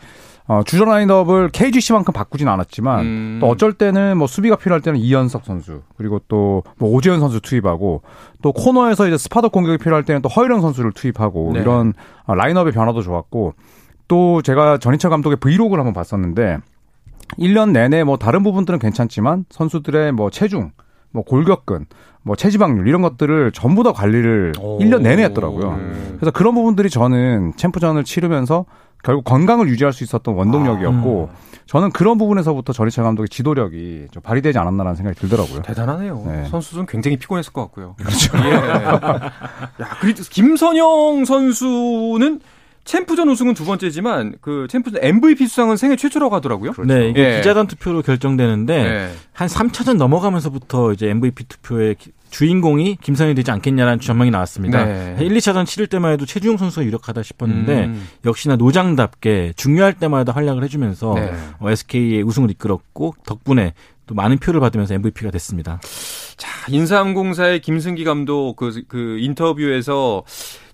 어, 0.49 0.63
주전 0.63 0.89
라인업을 0.89 1.49
KGC만큼 1.49 2.11
바꾸진 2.11 2.47
않았지만 2.47 3.05
음. 3.05 3.37
또 3.39 3.47
어쩔 3.47 3.71
때는 3.71 4.17
뭐 4.17 4.25
수비가 4.25 4.55
필요할 4.55 4.81
때는 4.81 4.99
이현석 4.99 5.45
선수 5.45 5.83
그리고 5.95 6.17
또뭐 6.27 6.63
오재현 6.79 7.19
선수 7.19 7.39
투입하고 7.39 8.01
또 8.41 8.51
코너에서 8.51 9.07
이제 9.07 9.15
spot-up 9.15 9.49
공격이 9.49 9.77
필요할 9.77 10.05
때는 10.05 10.23
또 10.23 10.29
허일영 10.29 10.61
선수를 10.61 10.91
투입하고 10.91 11.51
네. 11.53 11.59
이런 11.59 11.93
어, 12.23 12.33
라인업의 12.33 12.73
변화도 12.73 13.03
좋았고 13.03 13.53
또 14.07 14.41
제가 14.41 14.79
전희철 14.79 15.11
감독의 15.11 15.37
브이로그를 15.37 15.85
한번 15.85 15.93
봤었는데 15.93 16.57
1년 17.37 17.71
내내 17.71 18.03
뭐 18.03 18.17
다른 18.17 18.43
부분들은 18.43 18.79
괜찮지만 18.79 19.45
선수들의 19.49 20.11
뭐 20.13 20.29
체중, 20.29 20.71
뭐 21.11 21.23
골격근, 21.23 21.85
뭐 22.23 22.35
체지방률 22.35 22.87
이런 22.87 23.01
것들을 23.01 23.51
전부 23.53 23.83
다 23.83 23.93
관리를 23.93 24.53
오. 24.59 24.79
1년 24.79 25.01
내내 25.01 25.23
했더라고요. 25.23 25.69
음. 25.69 26.15
그래서 26.19 26.31
그런 26.31 26.53
부분들이 26.55 26.89
저는 26.89 27.53
챔프전을 27.55 28.03
치르면서 28.03 28.65
결국 29.03 29.23
건강을 29.23 29.69
유지할 29.69 29.93
수 29.93 30.03
있었던 30.03 30.35
원동력이었고 30.35 31.29
아, 31.31 31.33
음. 31.33 31.49
저는 31.65 31.91
그런 31.91 32.17
부분에서부터 32.17 32.73
전희철 32.73 33.03
감독의 33.03 33.29
지도력이 33.29 34.07
좀 34.11 34.23
발휘되지 34.23 34.57
않았나라는 34.57 34.95
생각이 34.95 35.19
들더라고요. 35.19 35.61
대단하네요. 35.61 36.23
네. 36.25 36.45
선수들은 36.49 36.87
굉장히 36.87 37.17
피곤했을 37.17 37.53
것 37.53 37.61
같고요. 37.61 37.95
그렇죠. 37.97 38.37
예. 38.43 38.51
야, 38.51 39.31
그리고 40.01 40.23
김선영 40.29 41.25
선수는 41.25 42.41
챔프전 42.85 43.29
우승은 43.29 43.53
두 43.53 43.65
번째지만 43.65 44.35
그 44.41 44.67
챔프전 44.69 45.03
MVP 45.03 45.47
수상은 45.47 45.77
생애 45.77 45.95
최초라고 45.95 46.35
하더라고요. 46.35 46.71
그렇죠. 46.71 46.93
네, 46.93 47.09
이게 47.09 47.35
예. 47.35 47.37
기자단 47.37 47.67
투표로 47.67 48.01
결정되는데 48.01 48.73
예. 48.73 49.09
한 49.33 49.47
3차전 49.47 49.97
넘어가면서부터 49.97 50.93
이제 50.93 51.07
MVP 51.09 51.45
투표의 51.45 51.95
주인공이 52.29 52.97
김선영이 53.01 53.35
되지 53.35 53.51
않겠냐라는 53.51 53.99
전망이 53.99 54.31
나왔습니다. 54.31 54.85
네. 54.85 55.17
1, 55.19 55.29
2차전 55.35 55.65
치를 55.65 55.87
때만 55.87 56.13
해도 56.13 56.25
최주용 56.25 56.57
선수가 56.57 56.85
유력하다 56.85 57.23
싶었는데 57.23 57.85
음. 57.85 58.07
역시나 58.25 58.55
노장답게 58.55 59.53
중요할 59.55 59.93
때마다 59.93 60.31
활약을 60.33 60.63
해주면서 60.63 61.13
네. 61.15 61.33
어, 61.59 61.69
SK의 61.69 62.23
우승을 62.23 62.51
이끌었고 62.51 63.15
덕분에 63.25 63.73
또 64.05 64.15
많은 64.15 64.37
표를 64.39 64.59
받으면서 64.59 64.95
MVP가 64.95 65.31
됐습니다. 65.31 65.79
자, 66.35 66.49
인삼공사의 66.69 67.61
김승기 67.61 68.03
감독 68.03 68.55
그, 68.55 68.83
그 68.87 69.17
인터뷰에서 69.19 70.23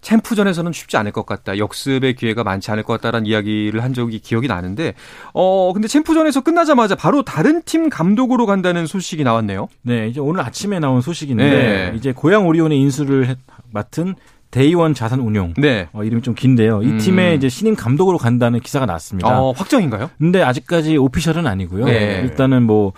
챔프전에서는 0.05 0.71
쉽지 0.71 0.97
않을 0.97 1.11
것 1.11 1.25
같다. 1.25 1.57
역습의 1.57 2.13
기회가 2.13 2.43
많지 2.43 2.69
않을 2.69 2.83
것 2.83 2.93
같다라는 2.93 3.25
이야기를 3.25 3.83
한 3.83 3.95
적이 3.95 4.19
기억이 4.19 4.47
나는데, 4.47 4.93
어, 5.33 5.73
근데 5.73 5.87
챔프전에서 5.87 6.41
끝나자마자 6.41 6.93
바로 6.93 7.23
다른 7.23 7.63
팀 7.63 7.89
감독으로 7.89 8.45
간다는 8.45 8.85
소식이 8.85 9.23
나왔네요. 9.23 9.67
네, 9.81 10.07
이제 10.07 10.19
오늘 10.19 10.41
아침에 10.41 10.79
나온 10.79 11.01
소식인데, 11.01 11.43
네. 11.43 11.93
이제 11.95 12.13
고양 12.13 12.47
오리온의 12.47 12.79
인수를 12.79 13.25
했, 13.25 13.39
맡은 13.71 14.13
대의원 14.51 14.93
자산 14.93 15.19
운용. 15.19 15.55
네. 15.57 15.89
어, 15.91 16.03
이름이 16.03 16.21
좀 16.21 16.35
긴데요. 16.35 16.83
이 16.83 16.85
음. 16.85 16.97
팀의 16.99 17.35
이제 17.35 17.49
신임 17.49 17.75
감독으로 17.75 18.19
간다는 18.19 18.59
기사가 18.59 18.85
나왔습니다. 18.85 19.27
어, 19.27 19.51
확정인가요? 19.51 20.11
근데 20.19 20.43
아직까지 20.43 20.97
오피셜은 20.97 21.47
아니고요. 21.47 21.85
네. 21.85 22.21
일단은 22.23 22.61
뭐 22.63 22.93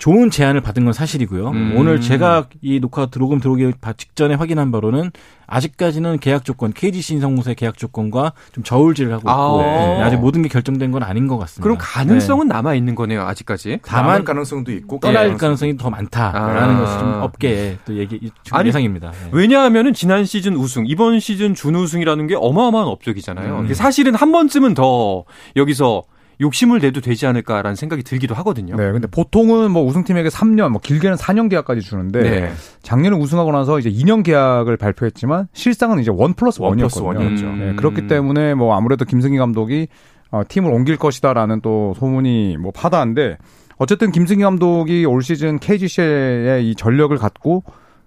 좋은 0.00 0.30
제안을 0.30 0.62
받은 0.62 0.84
건 0.84 0.94
사실이고요. 0.94 1.50
음. 1.50 1.74
오늘 1.76 2.00
제가 2.00 2.46
이 2.62 2.80
녹화 2.80 3.06
들어오금 3.06 3.38
들어오기 3.38 3.70
직전에 3.98 4.34
확인한 4.34 4.72
바로는 4.72 5.10
아직까지는 5.46 6.20
계약 6.20 6.46
조건, 6.46 6.72
KGC 6.72 7.14
인성공사의 7.14 7.54
계약 7.54 7.76
조건과 7.76 8.32
좀 8.52 8.64
저울질을 8.64 9.12
하고 9.12 9.20
있고 9.20 9.30
아. 9.30 9.62
네, 9.62 10.02
아직 10.02 10.16
모든 10.16 10.40
게 10.40 10.48
결정된 10.48 10.90
건 10.90 11.02
아닌 11.02 11.26
것 11.26 11.36
같습니다. 11.36 11.62
그럼 11.62 11.76
가능성은 11.78 12.48
네. 12.48 12.54
남아 12.54 12.76
있는 12.76 12.94
거네요, 12.94 13.20
아직까지. 13.22 13.80
다만 13.84 14.24
가능성도 14.24 14.72
있고 14.72 15.00
떠날 15.00 15.36
가능성이 15.36 15.76
더 15.76 15.90
많다라는 15.90 16.76
아. 16.76 16.80
것이 16.80 16.98
좀 16.98 17.12
업계에 17.20 17.76
또 17.84 17.98
얘기 17.98 18.30
아니, 18.52 18.68
예상입니다. 18.68 19.10
네. 19.10 19.28
왜냐하면은 19.32 19.92
지난 19.92 20.24
시즌 20.24 20.56
우승, 20.56 20.86
이번 20.86 21.20
시즌 21.20 21.54
준우승이라는 21.54 22.26
게 22.26 22.36
어마어마한 22.36 22.88
업적이잖아요. 22.88 23.58
음. 23.58 23.74
사실은 23.74 24.14
한 24.14 24.32
번쯤은 24.32 24.72
더 24.72 25.24
여기서 25.56 26.04
욕심을 26.40 26.80
내도 26.80 27.00
되지 27.00 27.26
않을까라는 27.26 27.74
생각이 27.74 28.02
들기도 28.02 28.34
하거든요. 28.36 28.76
네, 28.76 28.90
근데 28.92 29.06
보통은 29.06 29.70
뭐 29.70 29.84
우승팀에게 29.84 30.28
3년, 30.30 30.70
뭐 30.70 30.80
길게는 30.80 31.16
4년 31.16 31.50
계약까지 31.50 31.82
주는데 31.82 32.22
네. 32.22 32.52
작년에 32.82 33.16
우승하고 33.16 33.52
나서 33.52 33.78
이제 33.78 33.90
2년 33.90 34.24
계약을 34.24 34.76
발표했지만 34.76 35.48
실상은 35.52 35.98
이제 35.98 36.10
one 36.14 36.34
plus 36.34 36.60
one이었거든요. 36.62 37.20
음. 37.20 37.58
네, 37.58 37.74
그렇기 37.74 38.06
때문에 38.06 38.54
뭐 38.54 38.74
아무래도 38.74 39.04
김승기 39.04 39.36
감독이 39.36 39.88
어, 40.30 40.42
팀을 40.48 40.72
옮길 40.72 40.96
것이다라는 40.96 41.60
또 41.60 41.92
소문이 41.98 42.56
뭐 42.56 42.72
파다한데 42.72 43.36
어쨌든 43.76 44.12
김승기 44.12 44.42
감독이 44.42 45.04
올 45.04 45.22
시즌 45.22 45.58
KGC의 45.58 46.68
이 46.68 46.74
전력을 46.74 47.16
갖고 47.16 47.64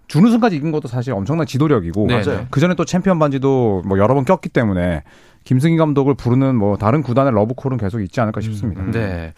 준우승까지 0.08 0.56
이끈 0.56 0.72
것도 0.72 0.88
사실 0.88 1.14
엄청난 1.14 1.48
지도력이고 1.48 2.08
네, 2.08 2.22
네. 2.22 2.48
그 2.52 2.60
전에 2.60 2.76
또 2.76 2.86
챔피언 2.86 3.20
반지도 3.20 3.82
뭐 3.86 3.98
여러 3.98 4.14
번 4.14 4.26
꼈기 4.26 4.50
때문에 4.50 5.04
김승기 5.44 5.78
감독을 5.78 6.16
부르는 6.16 6.56
뭐 6.56 6.78
다른 6.78 7.02
구단의 7.02 7.34
러브콜은 7.34 7.78
계속 7.78 8.02
있지 8.02 8.22
않을까 8.22 8.42
싶습니다. 8.42 8.82
음, 8.82 8.92
네. 8.92 9.34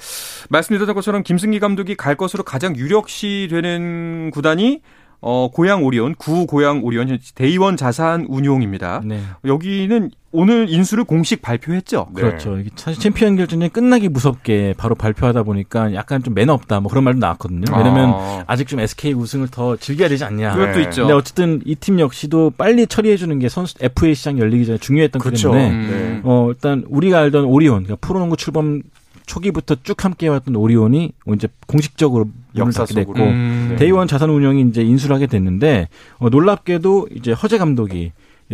말씀드렸던 0.50 0.96
것처럼 0.96 1.24
김승기 1.24 1.60
감독이 1.60 1.96
갈 1.96 2.16
것으로 2.16 2.44
가장 2.44 2.76
유력시 2.76 3.48
되는 3.50 4.32
구단이 4.32 4.82
어, 5.22 5.50
고양 5.52 5.84
오리온, 5.84 6.14
구 6.16 6.46
고양 6.46 6.84
오리온 6.84 7.18
데이원 7.34 7.78
자산 7.78 8.26
운용입니다. 8.30 9.02
네. 9.04 9.20
여기는 9.44 10.12
오늘 10.36 10.70
인수를 10.70 11.06
공식 11.06 11.42
발표했죠. 11.42 12.08
네. 12.14 12.22
그렇죠. 12.22 12.58
사실 12.76 13.00
챔피언 13.02 13.36
결전이 13.38 13.70
끝나기 13.70 14.10
무섭게 14.10 14.74
바로 14.78 14.96
발표하다 14.96 15.44
보니까 15.44 15.94
약간 15.94 16.22
좀 16.22 16.34
매너 16.34 16.54
없다 16.54 16.82
뭐 16.82 16.90
그런 16.90 17.04
말도 17.06 17.20
나왔거든요. 17.20 17.66
왜냐면 17.78 18.44
아. 18.46 18.56
직좀 18.56 18.80
SK 18.82 19.14
우승을 19.14 19.48
더 19.48 19.78
즐겨야 19.78 20.10
되지 20.10 20.24
않냐. 20.26 20.54
그것도 20.54 20.78
네. 20.78 20.82
있죠. 20.84 21.02
근데 21.04 21.14
어쨌든 21.14 21.62
이 21.66 21.76
팀 21.76 22.00
역시도 22.00 22.52
빨리 22.58 22.88
처리해 22.88 23.16
주는 23.16 23.38
게 23.38 23.48
선수 23.48 23.76
FA 23.80 24.16
시장 24.16 24.40
열리기 24.40 24.66
전에 24.66 24.78
중요했던 24.80 25.22
그렇죠. 25.22 25.52
때문에 25.52 25.70
음. 25.72 26.22
어 26.24 26.48
일단 26.50 26.84
우리가 26.90 27.20
알던 27.20 27.46
오리온 27.46 27.84
그러니까 27.84 28.08
프로농구 28.08 28.38
출범 28.38 28.82
초기부터 29.28 29.76
쭉 29.84 30.04
함께 30.06 30.28
해왔던 30.28 30.56
오리온이 30.56 31.12
이제 31.36 31.48
공식적으로 31.68 32.30
닫게 32.56 32.94
됐고 32.94 33.14
음. 33.14 33.68
네. 33.72 33.76
대의원 33.76 34.08
자산 34.08 34.30
운영이 34.30 34.66
이제 34.70 34.82
인수를 34.82 35.16
하게 35.16 35.28
됐는데 35.28 35.90
어, 36.20 36.30
놀랍게도 36.30 37.10
이제 37.16 37.32
허재 37.34 37.58
감독이 37.58 38.12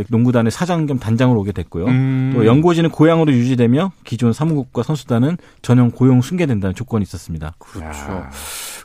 농구단의 0.10 0.52
사장 0.52 0.86
겸 0.86 1.00
단장으로 1.00 1.40
오게 1.42 1.52
됐고요. 1.52 1.86
음. 1.86 2.32
또 2.34 2.46
연고지는 2.46 2.90
고향으로 2.92 3.32
유지되며 3.34 3.92
기존 4.06 4.32
사무국과 4.34 4.84
선수단은 4.84 5.38
전용 5.62 5.92
고용 5.92 6.22
승계된다는 6.22 6.76
조건이 6.76 7.04
있었습니다. 7.04 7.54
그렇죠. 7.60 7.88
야. 8.00 8.30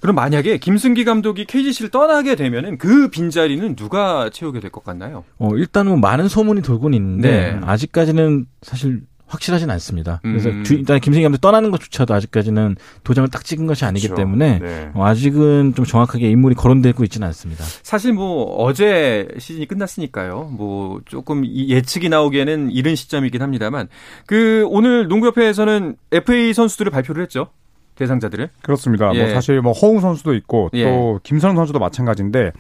그럼 0.01 0.17
만약에 0.17 0.59
김승기 0.59 1.05
감독이 1.05 1.45
KGC를 1.47 1.91
떠나게 1.91 2.35
되면은 2.35 2.79
그 2.79 3.09
빈자리는 3.09 3.77
누가 3.77 4.29
채우게 4.31 4.61
될 4.61 4.71
것 4.71 4.85
같나요? 4.85 5.25
어, 5.39 5.51
일단 5.55 5.87
뭐 5.87 5.97
많은 5.97 6.29
소문이 6.29 6.63
돌고는 6.63 6.97
있는데 6.99 7.53
네. 7.55 7.61
아직까지는 7.63 8.47
사실 8.63 9.03
확실하진 9.27 9.71
않습니다. 9.71 10.21
그래서 10.23 10.51
음. 10.51 10.65
일단 10.71 11.01
김승희 11.01 11.23
감독 11.23 11.41
떠나는 11.41 11.71
것조차도 11.71 12.15
아직까지는 12.15 12.77
도장을 13.03 13.29
딱 13.31 13.45
찍은 13.45 13.67
것이 13.67 13.85
아니기 13.85 14.07
그렇죠. 14.07 14.23
때문에 14.23 14.59
네. 14.61 14.91
어, 14.95 15.05
아직은 15.05 15.75
좀 15.75 15.85
정확하게 15.85 16.31
인물이 16.31 16.55
거론되고 16.55 17.03
있지는 17.05 17.27
않습니다. 17.29 17.65
사실 17.83 18.13
뭐 18.13 18.45
어제 18.57 19.27
시즌이 19.39 19.67
끝났으니까요. 19.67 20.51
뭐 20.53 21.01
조금 21.07 21.45
예측이 21.45 22.09
나오기에는 22.09 22.71
이른 22.71 22.95
시점이긴 22.95 23.43
합니다만 23.43 23.89
그 24.27 24.65
오늘 24.69 25.09
농구협회에서는 25.09 25.97
FA 26.13 26.55
선수들을 26.55 26.93
발표를 26.93 27.23
했죠. 27.23 27.49
대상자들을. 27.97 28.51
그렇습니다. 28.63 29.07
뭐 29.07 29.17
예. 29.17 29.25
뭐 29.25 29.35
사실 29.35 29.61
뭐 29.61 29.73
허웅 29.73 30.01
선수도 30.01 30.35
있고 30.35 30.69
또 30.73 30.79
예. 30.79 31.19
김선웅 31.23 31.57
선수도 31.57 31.79
마찬가지인데 31.79 32.53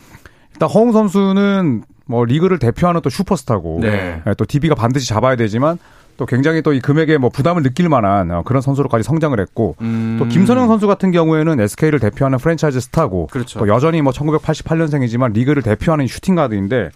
일단 0.52 0.68
허웅 0.68 0.92
선수는 0.92 1.84
뭐 2.06 2.24
리그를 2.24 2.58
대표하는 2.58 3.02
또 3.02 3.10
슈퍼스타고 3.10 3.80
네. 3.82 4.22
예, 4.26 4.34
또 4.34 4.44
DB가 4.44 4.74
반드시 4.74 5.08
잡아야 5.08 5.36
되지만 5.36 5.78
또 6.16 6.26
굉장히 6.26 6.62
또 6.62 6.72
이 6.72 6.80
금액에 6.80 7.18
뭐 7.18 7.30
부담을 7.30 7.62
느낄 7.62 7.88
만한 7.88 8.30
어, 8.30 8.42
그런 8.42 8.60
선수로까지 8.62 9.02
성장을 9.04 9.38
했고 9.40 9.76
음. 9.80 10.16
또 10.18 10.26
김선영 10.26 10.66
선수 10.68 10.86
같은 10.86 11.10
경우에는 11.12 11.60
SK를 11.60 12.00
대표하는 12.00 12.38
프랜차이즈 12.38 12.80
스타고 12.80 13.26
그렇죠. 13.28 13.58
또 13.58 13.68
여전히 13.68 14.02
뭐 14.02 14.12
1988년생이지만 14.12 15.32
리그를 15.32 15.62
대표하는 15.62 16.06
슈팅 16.06 16.34
가드인데 16.34 16.90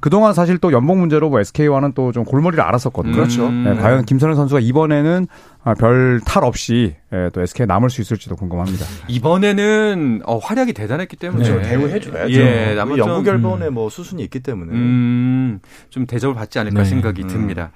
그동안 0.00 0.32
사실 0.32 0.56
또 0.58 0.72
연봉 0.72 0.98
문제로 1.00 1.28
뭐 1.28 1.40
SK와는 1.40 1.92
또 1.92 2.10
좀 2.12 2.24
골머리를 2.24 2.62
앓았었거든요. 2.64 3.14
그렇죠. 3.14 3.50
네, 3.50 3.74
과연 3.74 4.04
김선영 4.06 4.34
선수가 4.34 4.60
이번에는 4.60 5.26
아, 5.28 5.49
별 5.78 6.20
탈 6.24 6.44
없이 6.44 6.94
예, 7.12 7.28
또 7.32 7.42
SK에 7.42 7.66
남을 7.66 7.90
수 7.90 8.00
있을지도 8.00 8.36
궁금합니다. 8.36 8.86
이번에는 9.08 10.22
어, 10.24 10.38
활약이 10.38 10.72
대단했기 10.72 11.16
때문에 11.16 11.44
그렇죠. 11.44 11.68
대우해줘야죠. 11.68 12.32
예, 12.32 12.74
남은 12.74 12.98
영구 12.98 13.24
결번에 13.24 13.66
음. 13.66 13.74
뭐 13.74 13.90
수순이 13.90 14.22
있기 14.24 14.40
때문에 14.40 14.72
음, 14.72 15.60
좀 15.90 16.06
대접을 16.06 16.34
받지 16.34 16.58
않을까 16.58 16.82
네. 16.82 16.88
생각이 16.88 17.22
음. 17.22 17.28
듭니다. 17.28 17.72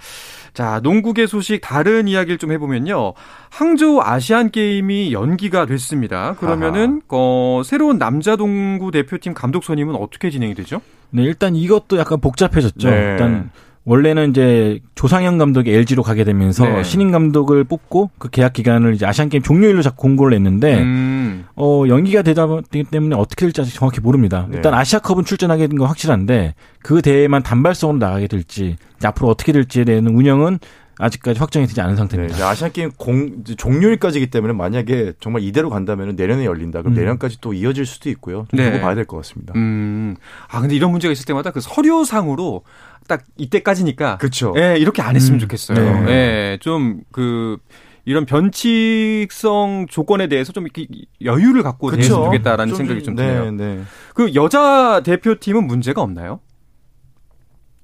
자, 0.55 0.81
농구계 0.83 1.27
소식 1.27 1.61
다른 1.61 2.07
이야기를 2.07 2.39
좀 2.39 2.53
해보면요. 2.53 3.15
항저우 3.51 4.01
아시안 4.03 4.51
게임이 4.51 5.13
연기가 5.13 5.67
됐습니다. 5.67 6.35
그러면은 6.35 7.03
어, 7.09 7.63
새로운 7.65 7.99
남자 7.99 8.37
농구 8.37 8.91
대표팀 8.93 9.35
감독 9.35 9.65
선임은 9.65 9.97
어떻게 9.97 10.31
진행이 10.31 10.55
되죠? 10.55 10.81
네, 11.11 11.23
일단 11.23 11.57
이것도 11.57 11.99
약간 11.99 12.21
복잡해졌죠. 12.21 12.89
네. 12.89 13.11
일단 13.13 13.51
원래는 13.87 14.31
이제 14.31 14.81
조상현 14.95 15.37
감독이 15.37 15.71
LG로 15.71 16.03
가게 16.03 16.25
되면서 16.25 16.65
네. 16.67 16.83
신인 16.83 17.11
감독을 17.13 17.65
뽑고 17.65 18.11
그 18.19 18.31
계약 18.31 18.55
기간을 18.55 18.95
이제 18.95 19.05
아시안 19.05 19.29
게임 19.29 19.43
종료일로 19.43 19.83
자꾸 19.83 19.97
공고를 20.03 20.37
냈는데 20.39 20.79
음. 20.81 21.45
어 21.55 21.85
연기가 21.89 22.23
되다 22.23 22.47
되기 22.71 22.85
때문에 22.89 23.15
어떻게 23.15 23.45
될지 23.45 23.61
아직 23.61 23.75
정확히 23.75 24.01
모릅니다. 24.01 24.47
네. 24.49 24.57
일단 24.57 24.73
아시아컵은 24.75 25.25
출전하게 25.25 25.67
된 25.67 25.79
건 25.79 25.89
확실한데 25.89 26.55
그 26.83 27.03
대회만 27.03 27.43
단발성으로 27.43 27.99
나가게 27.99 28.27
될지 28.27 28.77
앞으로 29.03 29.29
어떻게 29.29 29.53
될지에 29.53 29.85
대한 29.85 30.07
운영은 30.07 30.61
아직까지 30.99 31.39
확정이 31.41 31.67
되지 31.67 31.81
않은 31.81 31.97
상태입니다. 31.97 32.37
네, 32.37 32.43
아시안 32.43 32.73
게임 32.73 32.91
공 32.97 33.43
종료일까지기 33.45 34.29
때문에 34.29 34.53
만약에 34.55 35.15
정말 35.21 35.43
이대로 35.43 35.71
간다면 35.71 36.15
내년에 36.17 36.45
열린다. 36.45 36.83
그럼 36.83 36.95
음. 36.95 36.99
내년까지 36.99 37.41
또 37.41 37.53
이어질 37.53 37.87
수도 37.87 38.09
있고요. 38.11 38.47
좀 38.51 38.59
네. 38.59 38.71
두고 38.71 38.83
봐야 38.83 38.95
될 38.95 39.05
것 39.05 39.17
같습니다. 39.19 39.53
음. 39.57 40.17
아 40.49 40.61
근데 40.61 40.75
이런 40.75 40.91
문제가 40.91 41.13
있을 41.13 41.25
때마다 41.27 41.51
그 41.51 41.61
서류상으로 41.61 42.63
딱 43.09 43.23
이때까지니까 43.37 44.19
그렇죠. 44.19 44.55
예, 44.57 44.77
이렇게 44.79 45.03
안 45.03 45.15
했으면 45.17 45.37
음. 45.37 45.41
좋겠어요. 45.41 46.05
네. 46.05 46.11
예, 46.11 46.59
좀그 46.61 47.59
이런 48.07 48.27
변칙성 48.27 49.87
조건에 49.89 50.29
대해서 50.29 50.53
좀 50.53 50.65
이렇게 50.65 50.87
여유를 51.23 51.63
갖고. 51.63 51.91
대했으면 51.91 52.25
좋겠다라는 52.25 52.69
좀, 52.69 52.77
생각이 52.79 53.03
좀 53.03 53.15
드네요. 53.17 53.51
네, 53.51 53.77
네. 53.77 53.83
그 54.15 54.35
여자 54.35 55.01
대표팀은 55.05 55.67
문제가 55.67 56.03
없나요? 56.03 56.41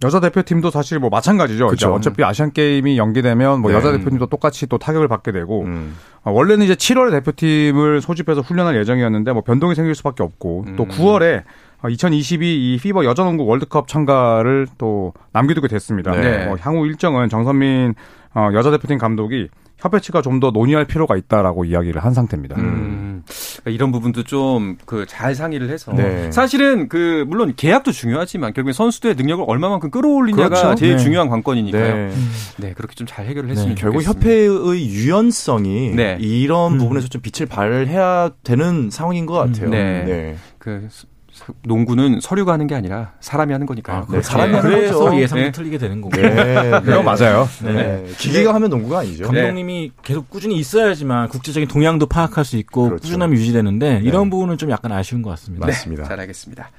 여자 0.03 0.21
대표팀도 0.21 0.71
사실 0.71 0.99
뭐 0.99 1.11
마찬가지죠. 1.11 1.67
그렇죠. 1.67 1.93
어차피 1.93 2.25
아시안 2.25 2.53
게임이 2.53 2.97
연기되면 2.97 3.61
뭐 3.61 3.71
네. 3.71 3.77
여자 3.77 3.93
대표팀도 3.93 4.27
똑같이 4.27 4.67
또 4.67 4.79
타격을 4.79 5.09
받게 5.09 5.31
되고 5.33 5.63
음. 5.63 5.97
어, 6.23 6.31
원래는 6.31 6.65
이제 6.65 6.75
7월에 6.75 7.11
대표팀을 7.11 8.01
소집해서 8.01 8.41
훈련할 8.41 8.77
예정이었는데 8.77 9.33
뭐 9.33 9.43
변동이 9.43 9.75
생길 9.75 9.95
수밖에 9.95 10.23
없고 10.23 10.65
음. 10.69 10.77
또 10.77 10.87
9월에 10.87 11.43
2022 11.89 12.75
이 12.75 12.79
FIBA 12.79 13.05
여자농구 13.05 13.45
월드컵 13.45 13.89
참가를 13.89 14.67
또 14.79 15.13
남겨두게 15.33 15.69
됐습니다. 15.69 16.13
네. 16.13 16.47
뭐 16.47 16.57
향후 16.61 16.87
일정은 16.87 17.29
정선민 17.29 17.95
어, 18.35 18.51
여자 18.55 18.71
대표팀 18.71 18.99
감독이 18.99 19.49
협회 19.81 20.01
측과 20.01 20.23
좀 20.23 20.40
더 20.40 20.51
논의할 20.51 20.87
필요가 20.87 21.16
있다라고 21.16 21.64
이야기를 21.66 22.03
한 22.03 22.14
상태입니다. 22.14 22.57
음. 22.57 23.23
그러니까 23.27 23.71
이런 23.71 23.93
부분도 23.93 24.23
좀 24.25 24.79
그 24.87 25.05
잘 25.07 25.35
상의를 25.35 25.69
해서 25.69 25.93
네. 25.93 26.31
사실은 26.33 26.88
그 26.88 27.25
물론 27.29 27.53
계약도 27.57 27.93
중요하지만 27.93 28.53
결국에 28.55 28.73
선수들의 28.73 29.16
능력을 29.16 29.45
얼마만큼 29.47 29.90
끌어올리냐가 29.90 30.49
그렇죠. 30.49 30.75
제일 30.77 30.97
네. 30.97 31.03
중요한 31.03 31.29
관건이니까요. 31.29 31.95
네. 31.95 32.12
네. 32.59 32.73
그렇게 32.75 32.95
좀 32.95 33.07
잘 33.07 33.27
해결을 33.27 33.51
했으면 33.51 33.75
네. 33.75 33.81
결국 33.81 34.03
협회의 34.03 34.49
유연성이 34.88 35.90
네. 35.95 36.16
이런 36.21 36.75
음. 36.75 36.79
부분에서 36.79 37.09
좀 37.09 37.21
빛을 37.21 37.47
발해야 37.49 38.31
되는 38.45 38.88
상황인 38.90 39.27
것 39.27 39.35
같아요. 39.35 39.69
네. 39.71 40.37
그 40.59 40.88
농구는 41.62 42.20
서류가 42.20 42.53
하는 42.53 42.66
게 42.66 42.74
아니라 42.74 43.12
사람이 43.20 43.53
하는 43.53 43.66
거니까요. 43.66 44.07
아, 44.09 44.12
네, 44.12 44.22
사람이 44.22 44.55
하는 44.55 44.70
그래서 44.70 44.98
거죠. 44.98 45.20
예상도 45.20 45.44
네. 45.44 45.53
틀리게 45.53 45.79
되는 45.79 46.00
거고. 46.00 46.16
네, 46.16 46.31
네. 46.31 46.81
그건 46.81 47.05
맞아요. 47.05 47.48
네. 47.62 47.72
네. 47.72 48.05
기계가 48.18 48.55
하면 48.55 48.70
농구가 48.70 49.00
아니죠. 49.00 49.24
감독님이 49.24 49.92
계속 50.03 50.29
꾸준히 50.31 50.57
있어야지만 50.57 51.29
국제적인 51.29 51.68
동향도 51.68 52.07
파악할 52.07 52.44
수 52.44 52.57
있고 52.57 52.85
그렇죠. 52.85 53.03
꾸준함이 53.03 53.37
유지되는데 53.37 54.00
이런 54.05 54.31
부분은 54.31 54.59
좀 54.59 54.70
약간 54.70 54.92
아쉬운 54.92 55.22
것 55.22 55.31
같습니다. 55.31 55.66
맞습니다. 55.66 56.05
잘 56.05 56.20
알겠습니다. 56.20 56.70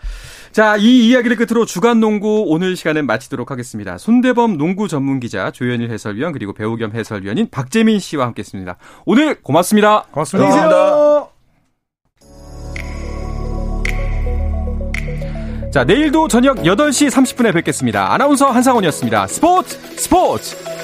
자, 0.52 0.76
이 0.76 1.08
이야기를 1.08 1.38
끝으로 1.38 1.66
주간 1.66 2.02
농구 2.02 2.44
오늘 2.48 2.76
시간은 2.76 3.06
마치도록 3.06 3.52
하겠습니다. 3.52 3.98
손대범 3.98 4.58
농구 4.58 4.90
전문 4.90 5.22
기자 5.22 5.50
조현일 5.52 5.90
해설위원 5.92 6.34
그리고 6.34 6.54
배우 6.54 6.76
겸 6.76 6.92
해설위원인 6.94 7.48
박재민 7.50 8.00
씨와 8.00 8.26
함께했습니다. 8.28 8.76
오늘 9.06 9.42
고맙습니다. 9.42 10.04
고맙습니다. 10.12 10.50
안녕히 10.52 10.70
계세 10.70 11.01
자, 15.72 15.86
내일도 15.86 16.28
저녁 16.28 16.58
8시 16.58 17.10
30분에 17.10 17.54
뵙겠습니다. 17.54 18.14
아나운서 18.14 18.48
한상원이었습니다. 18.48 19.28
스포츠 19.28 19.78
스포츠! 19.98 20.81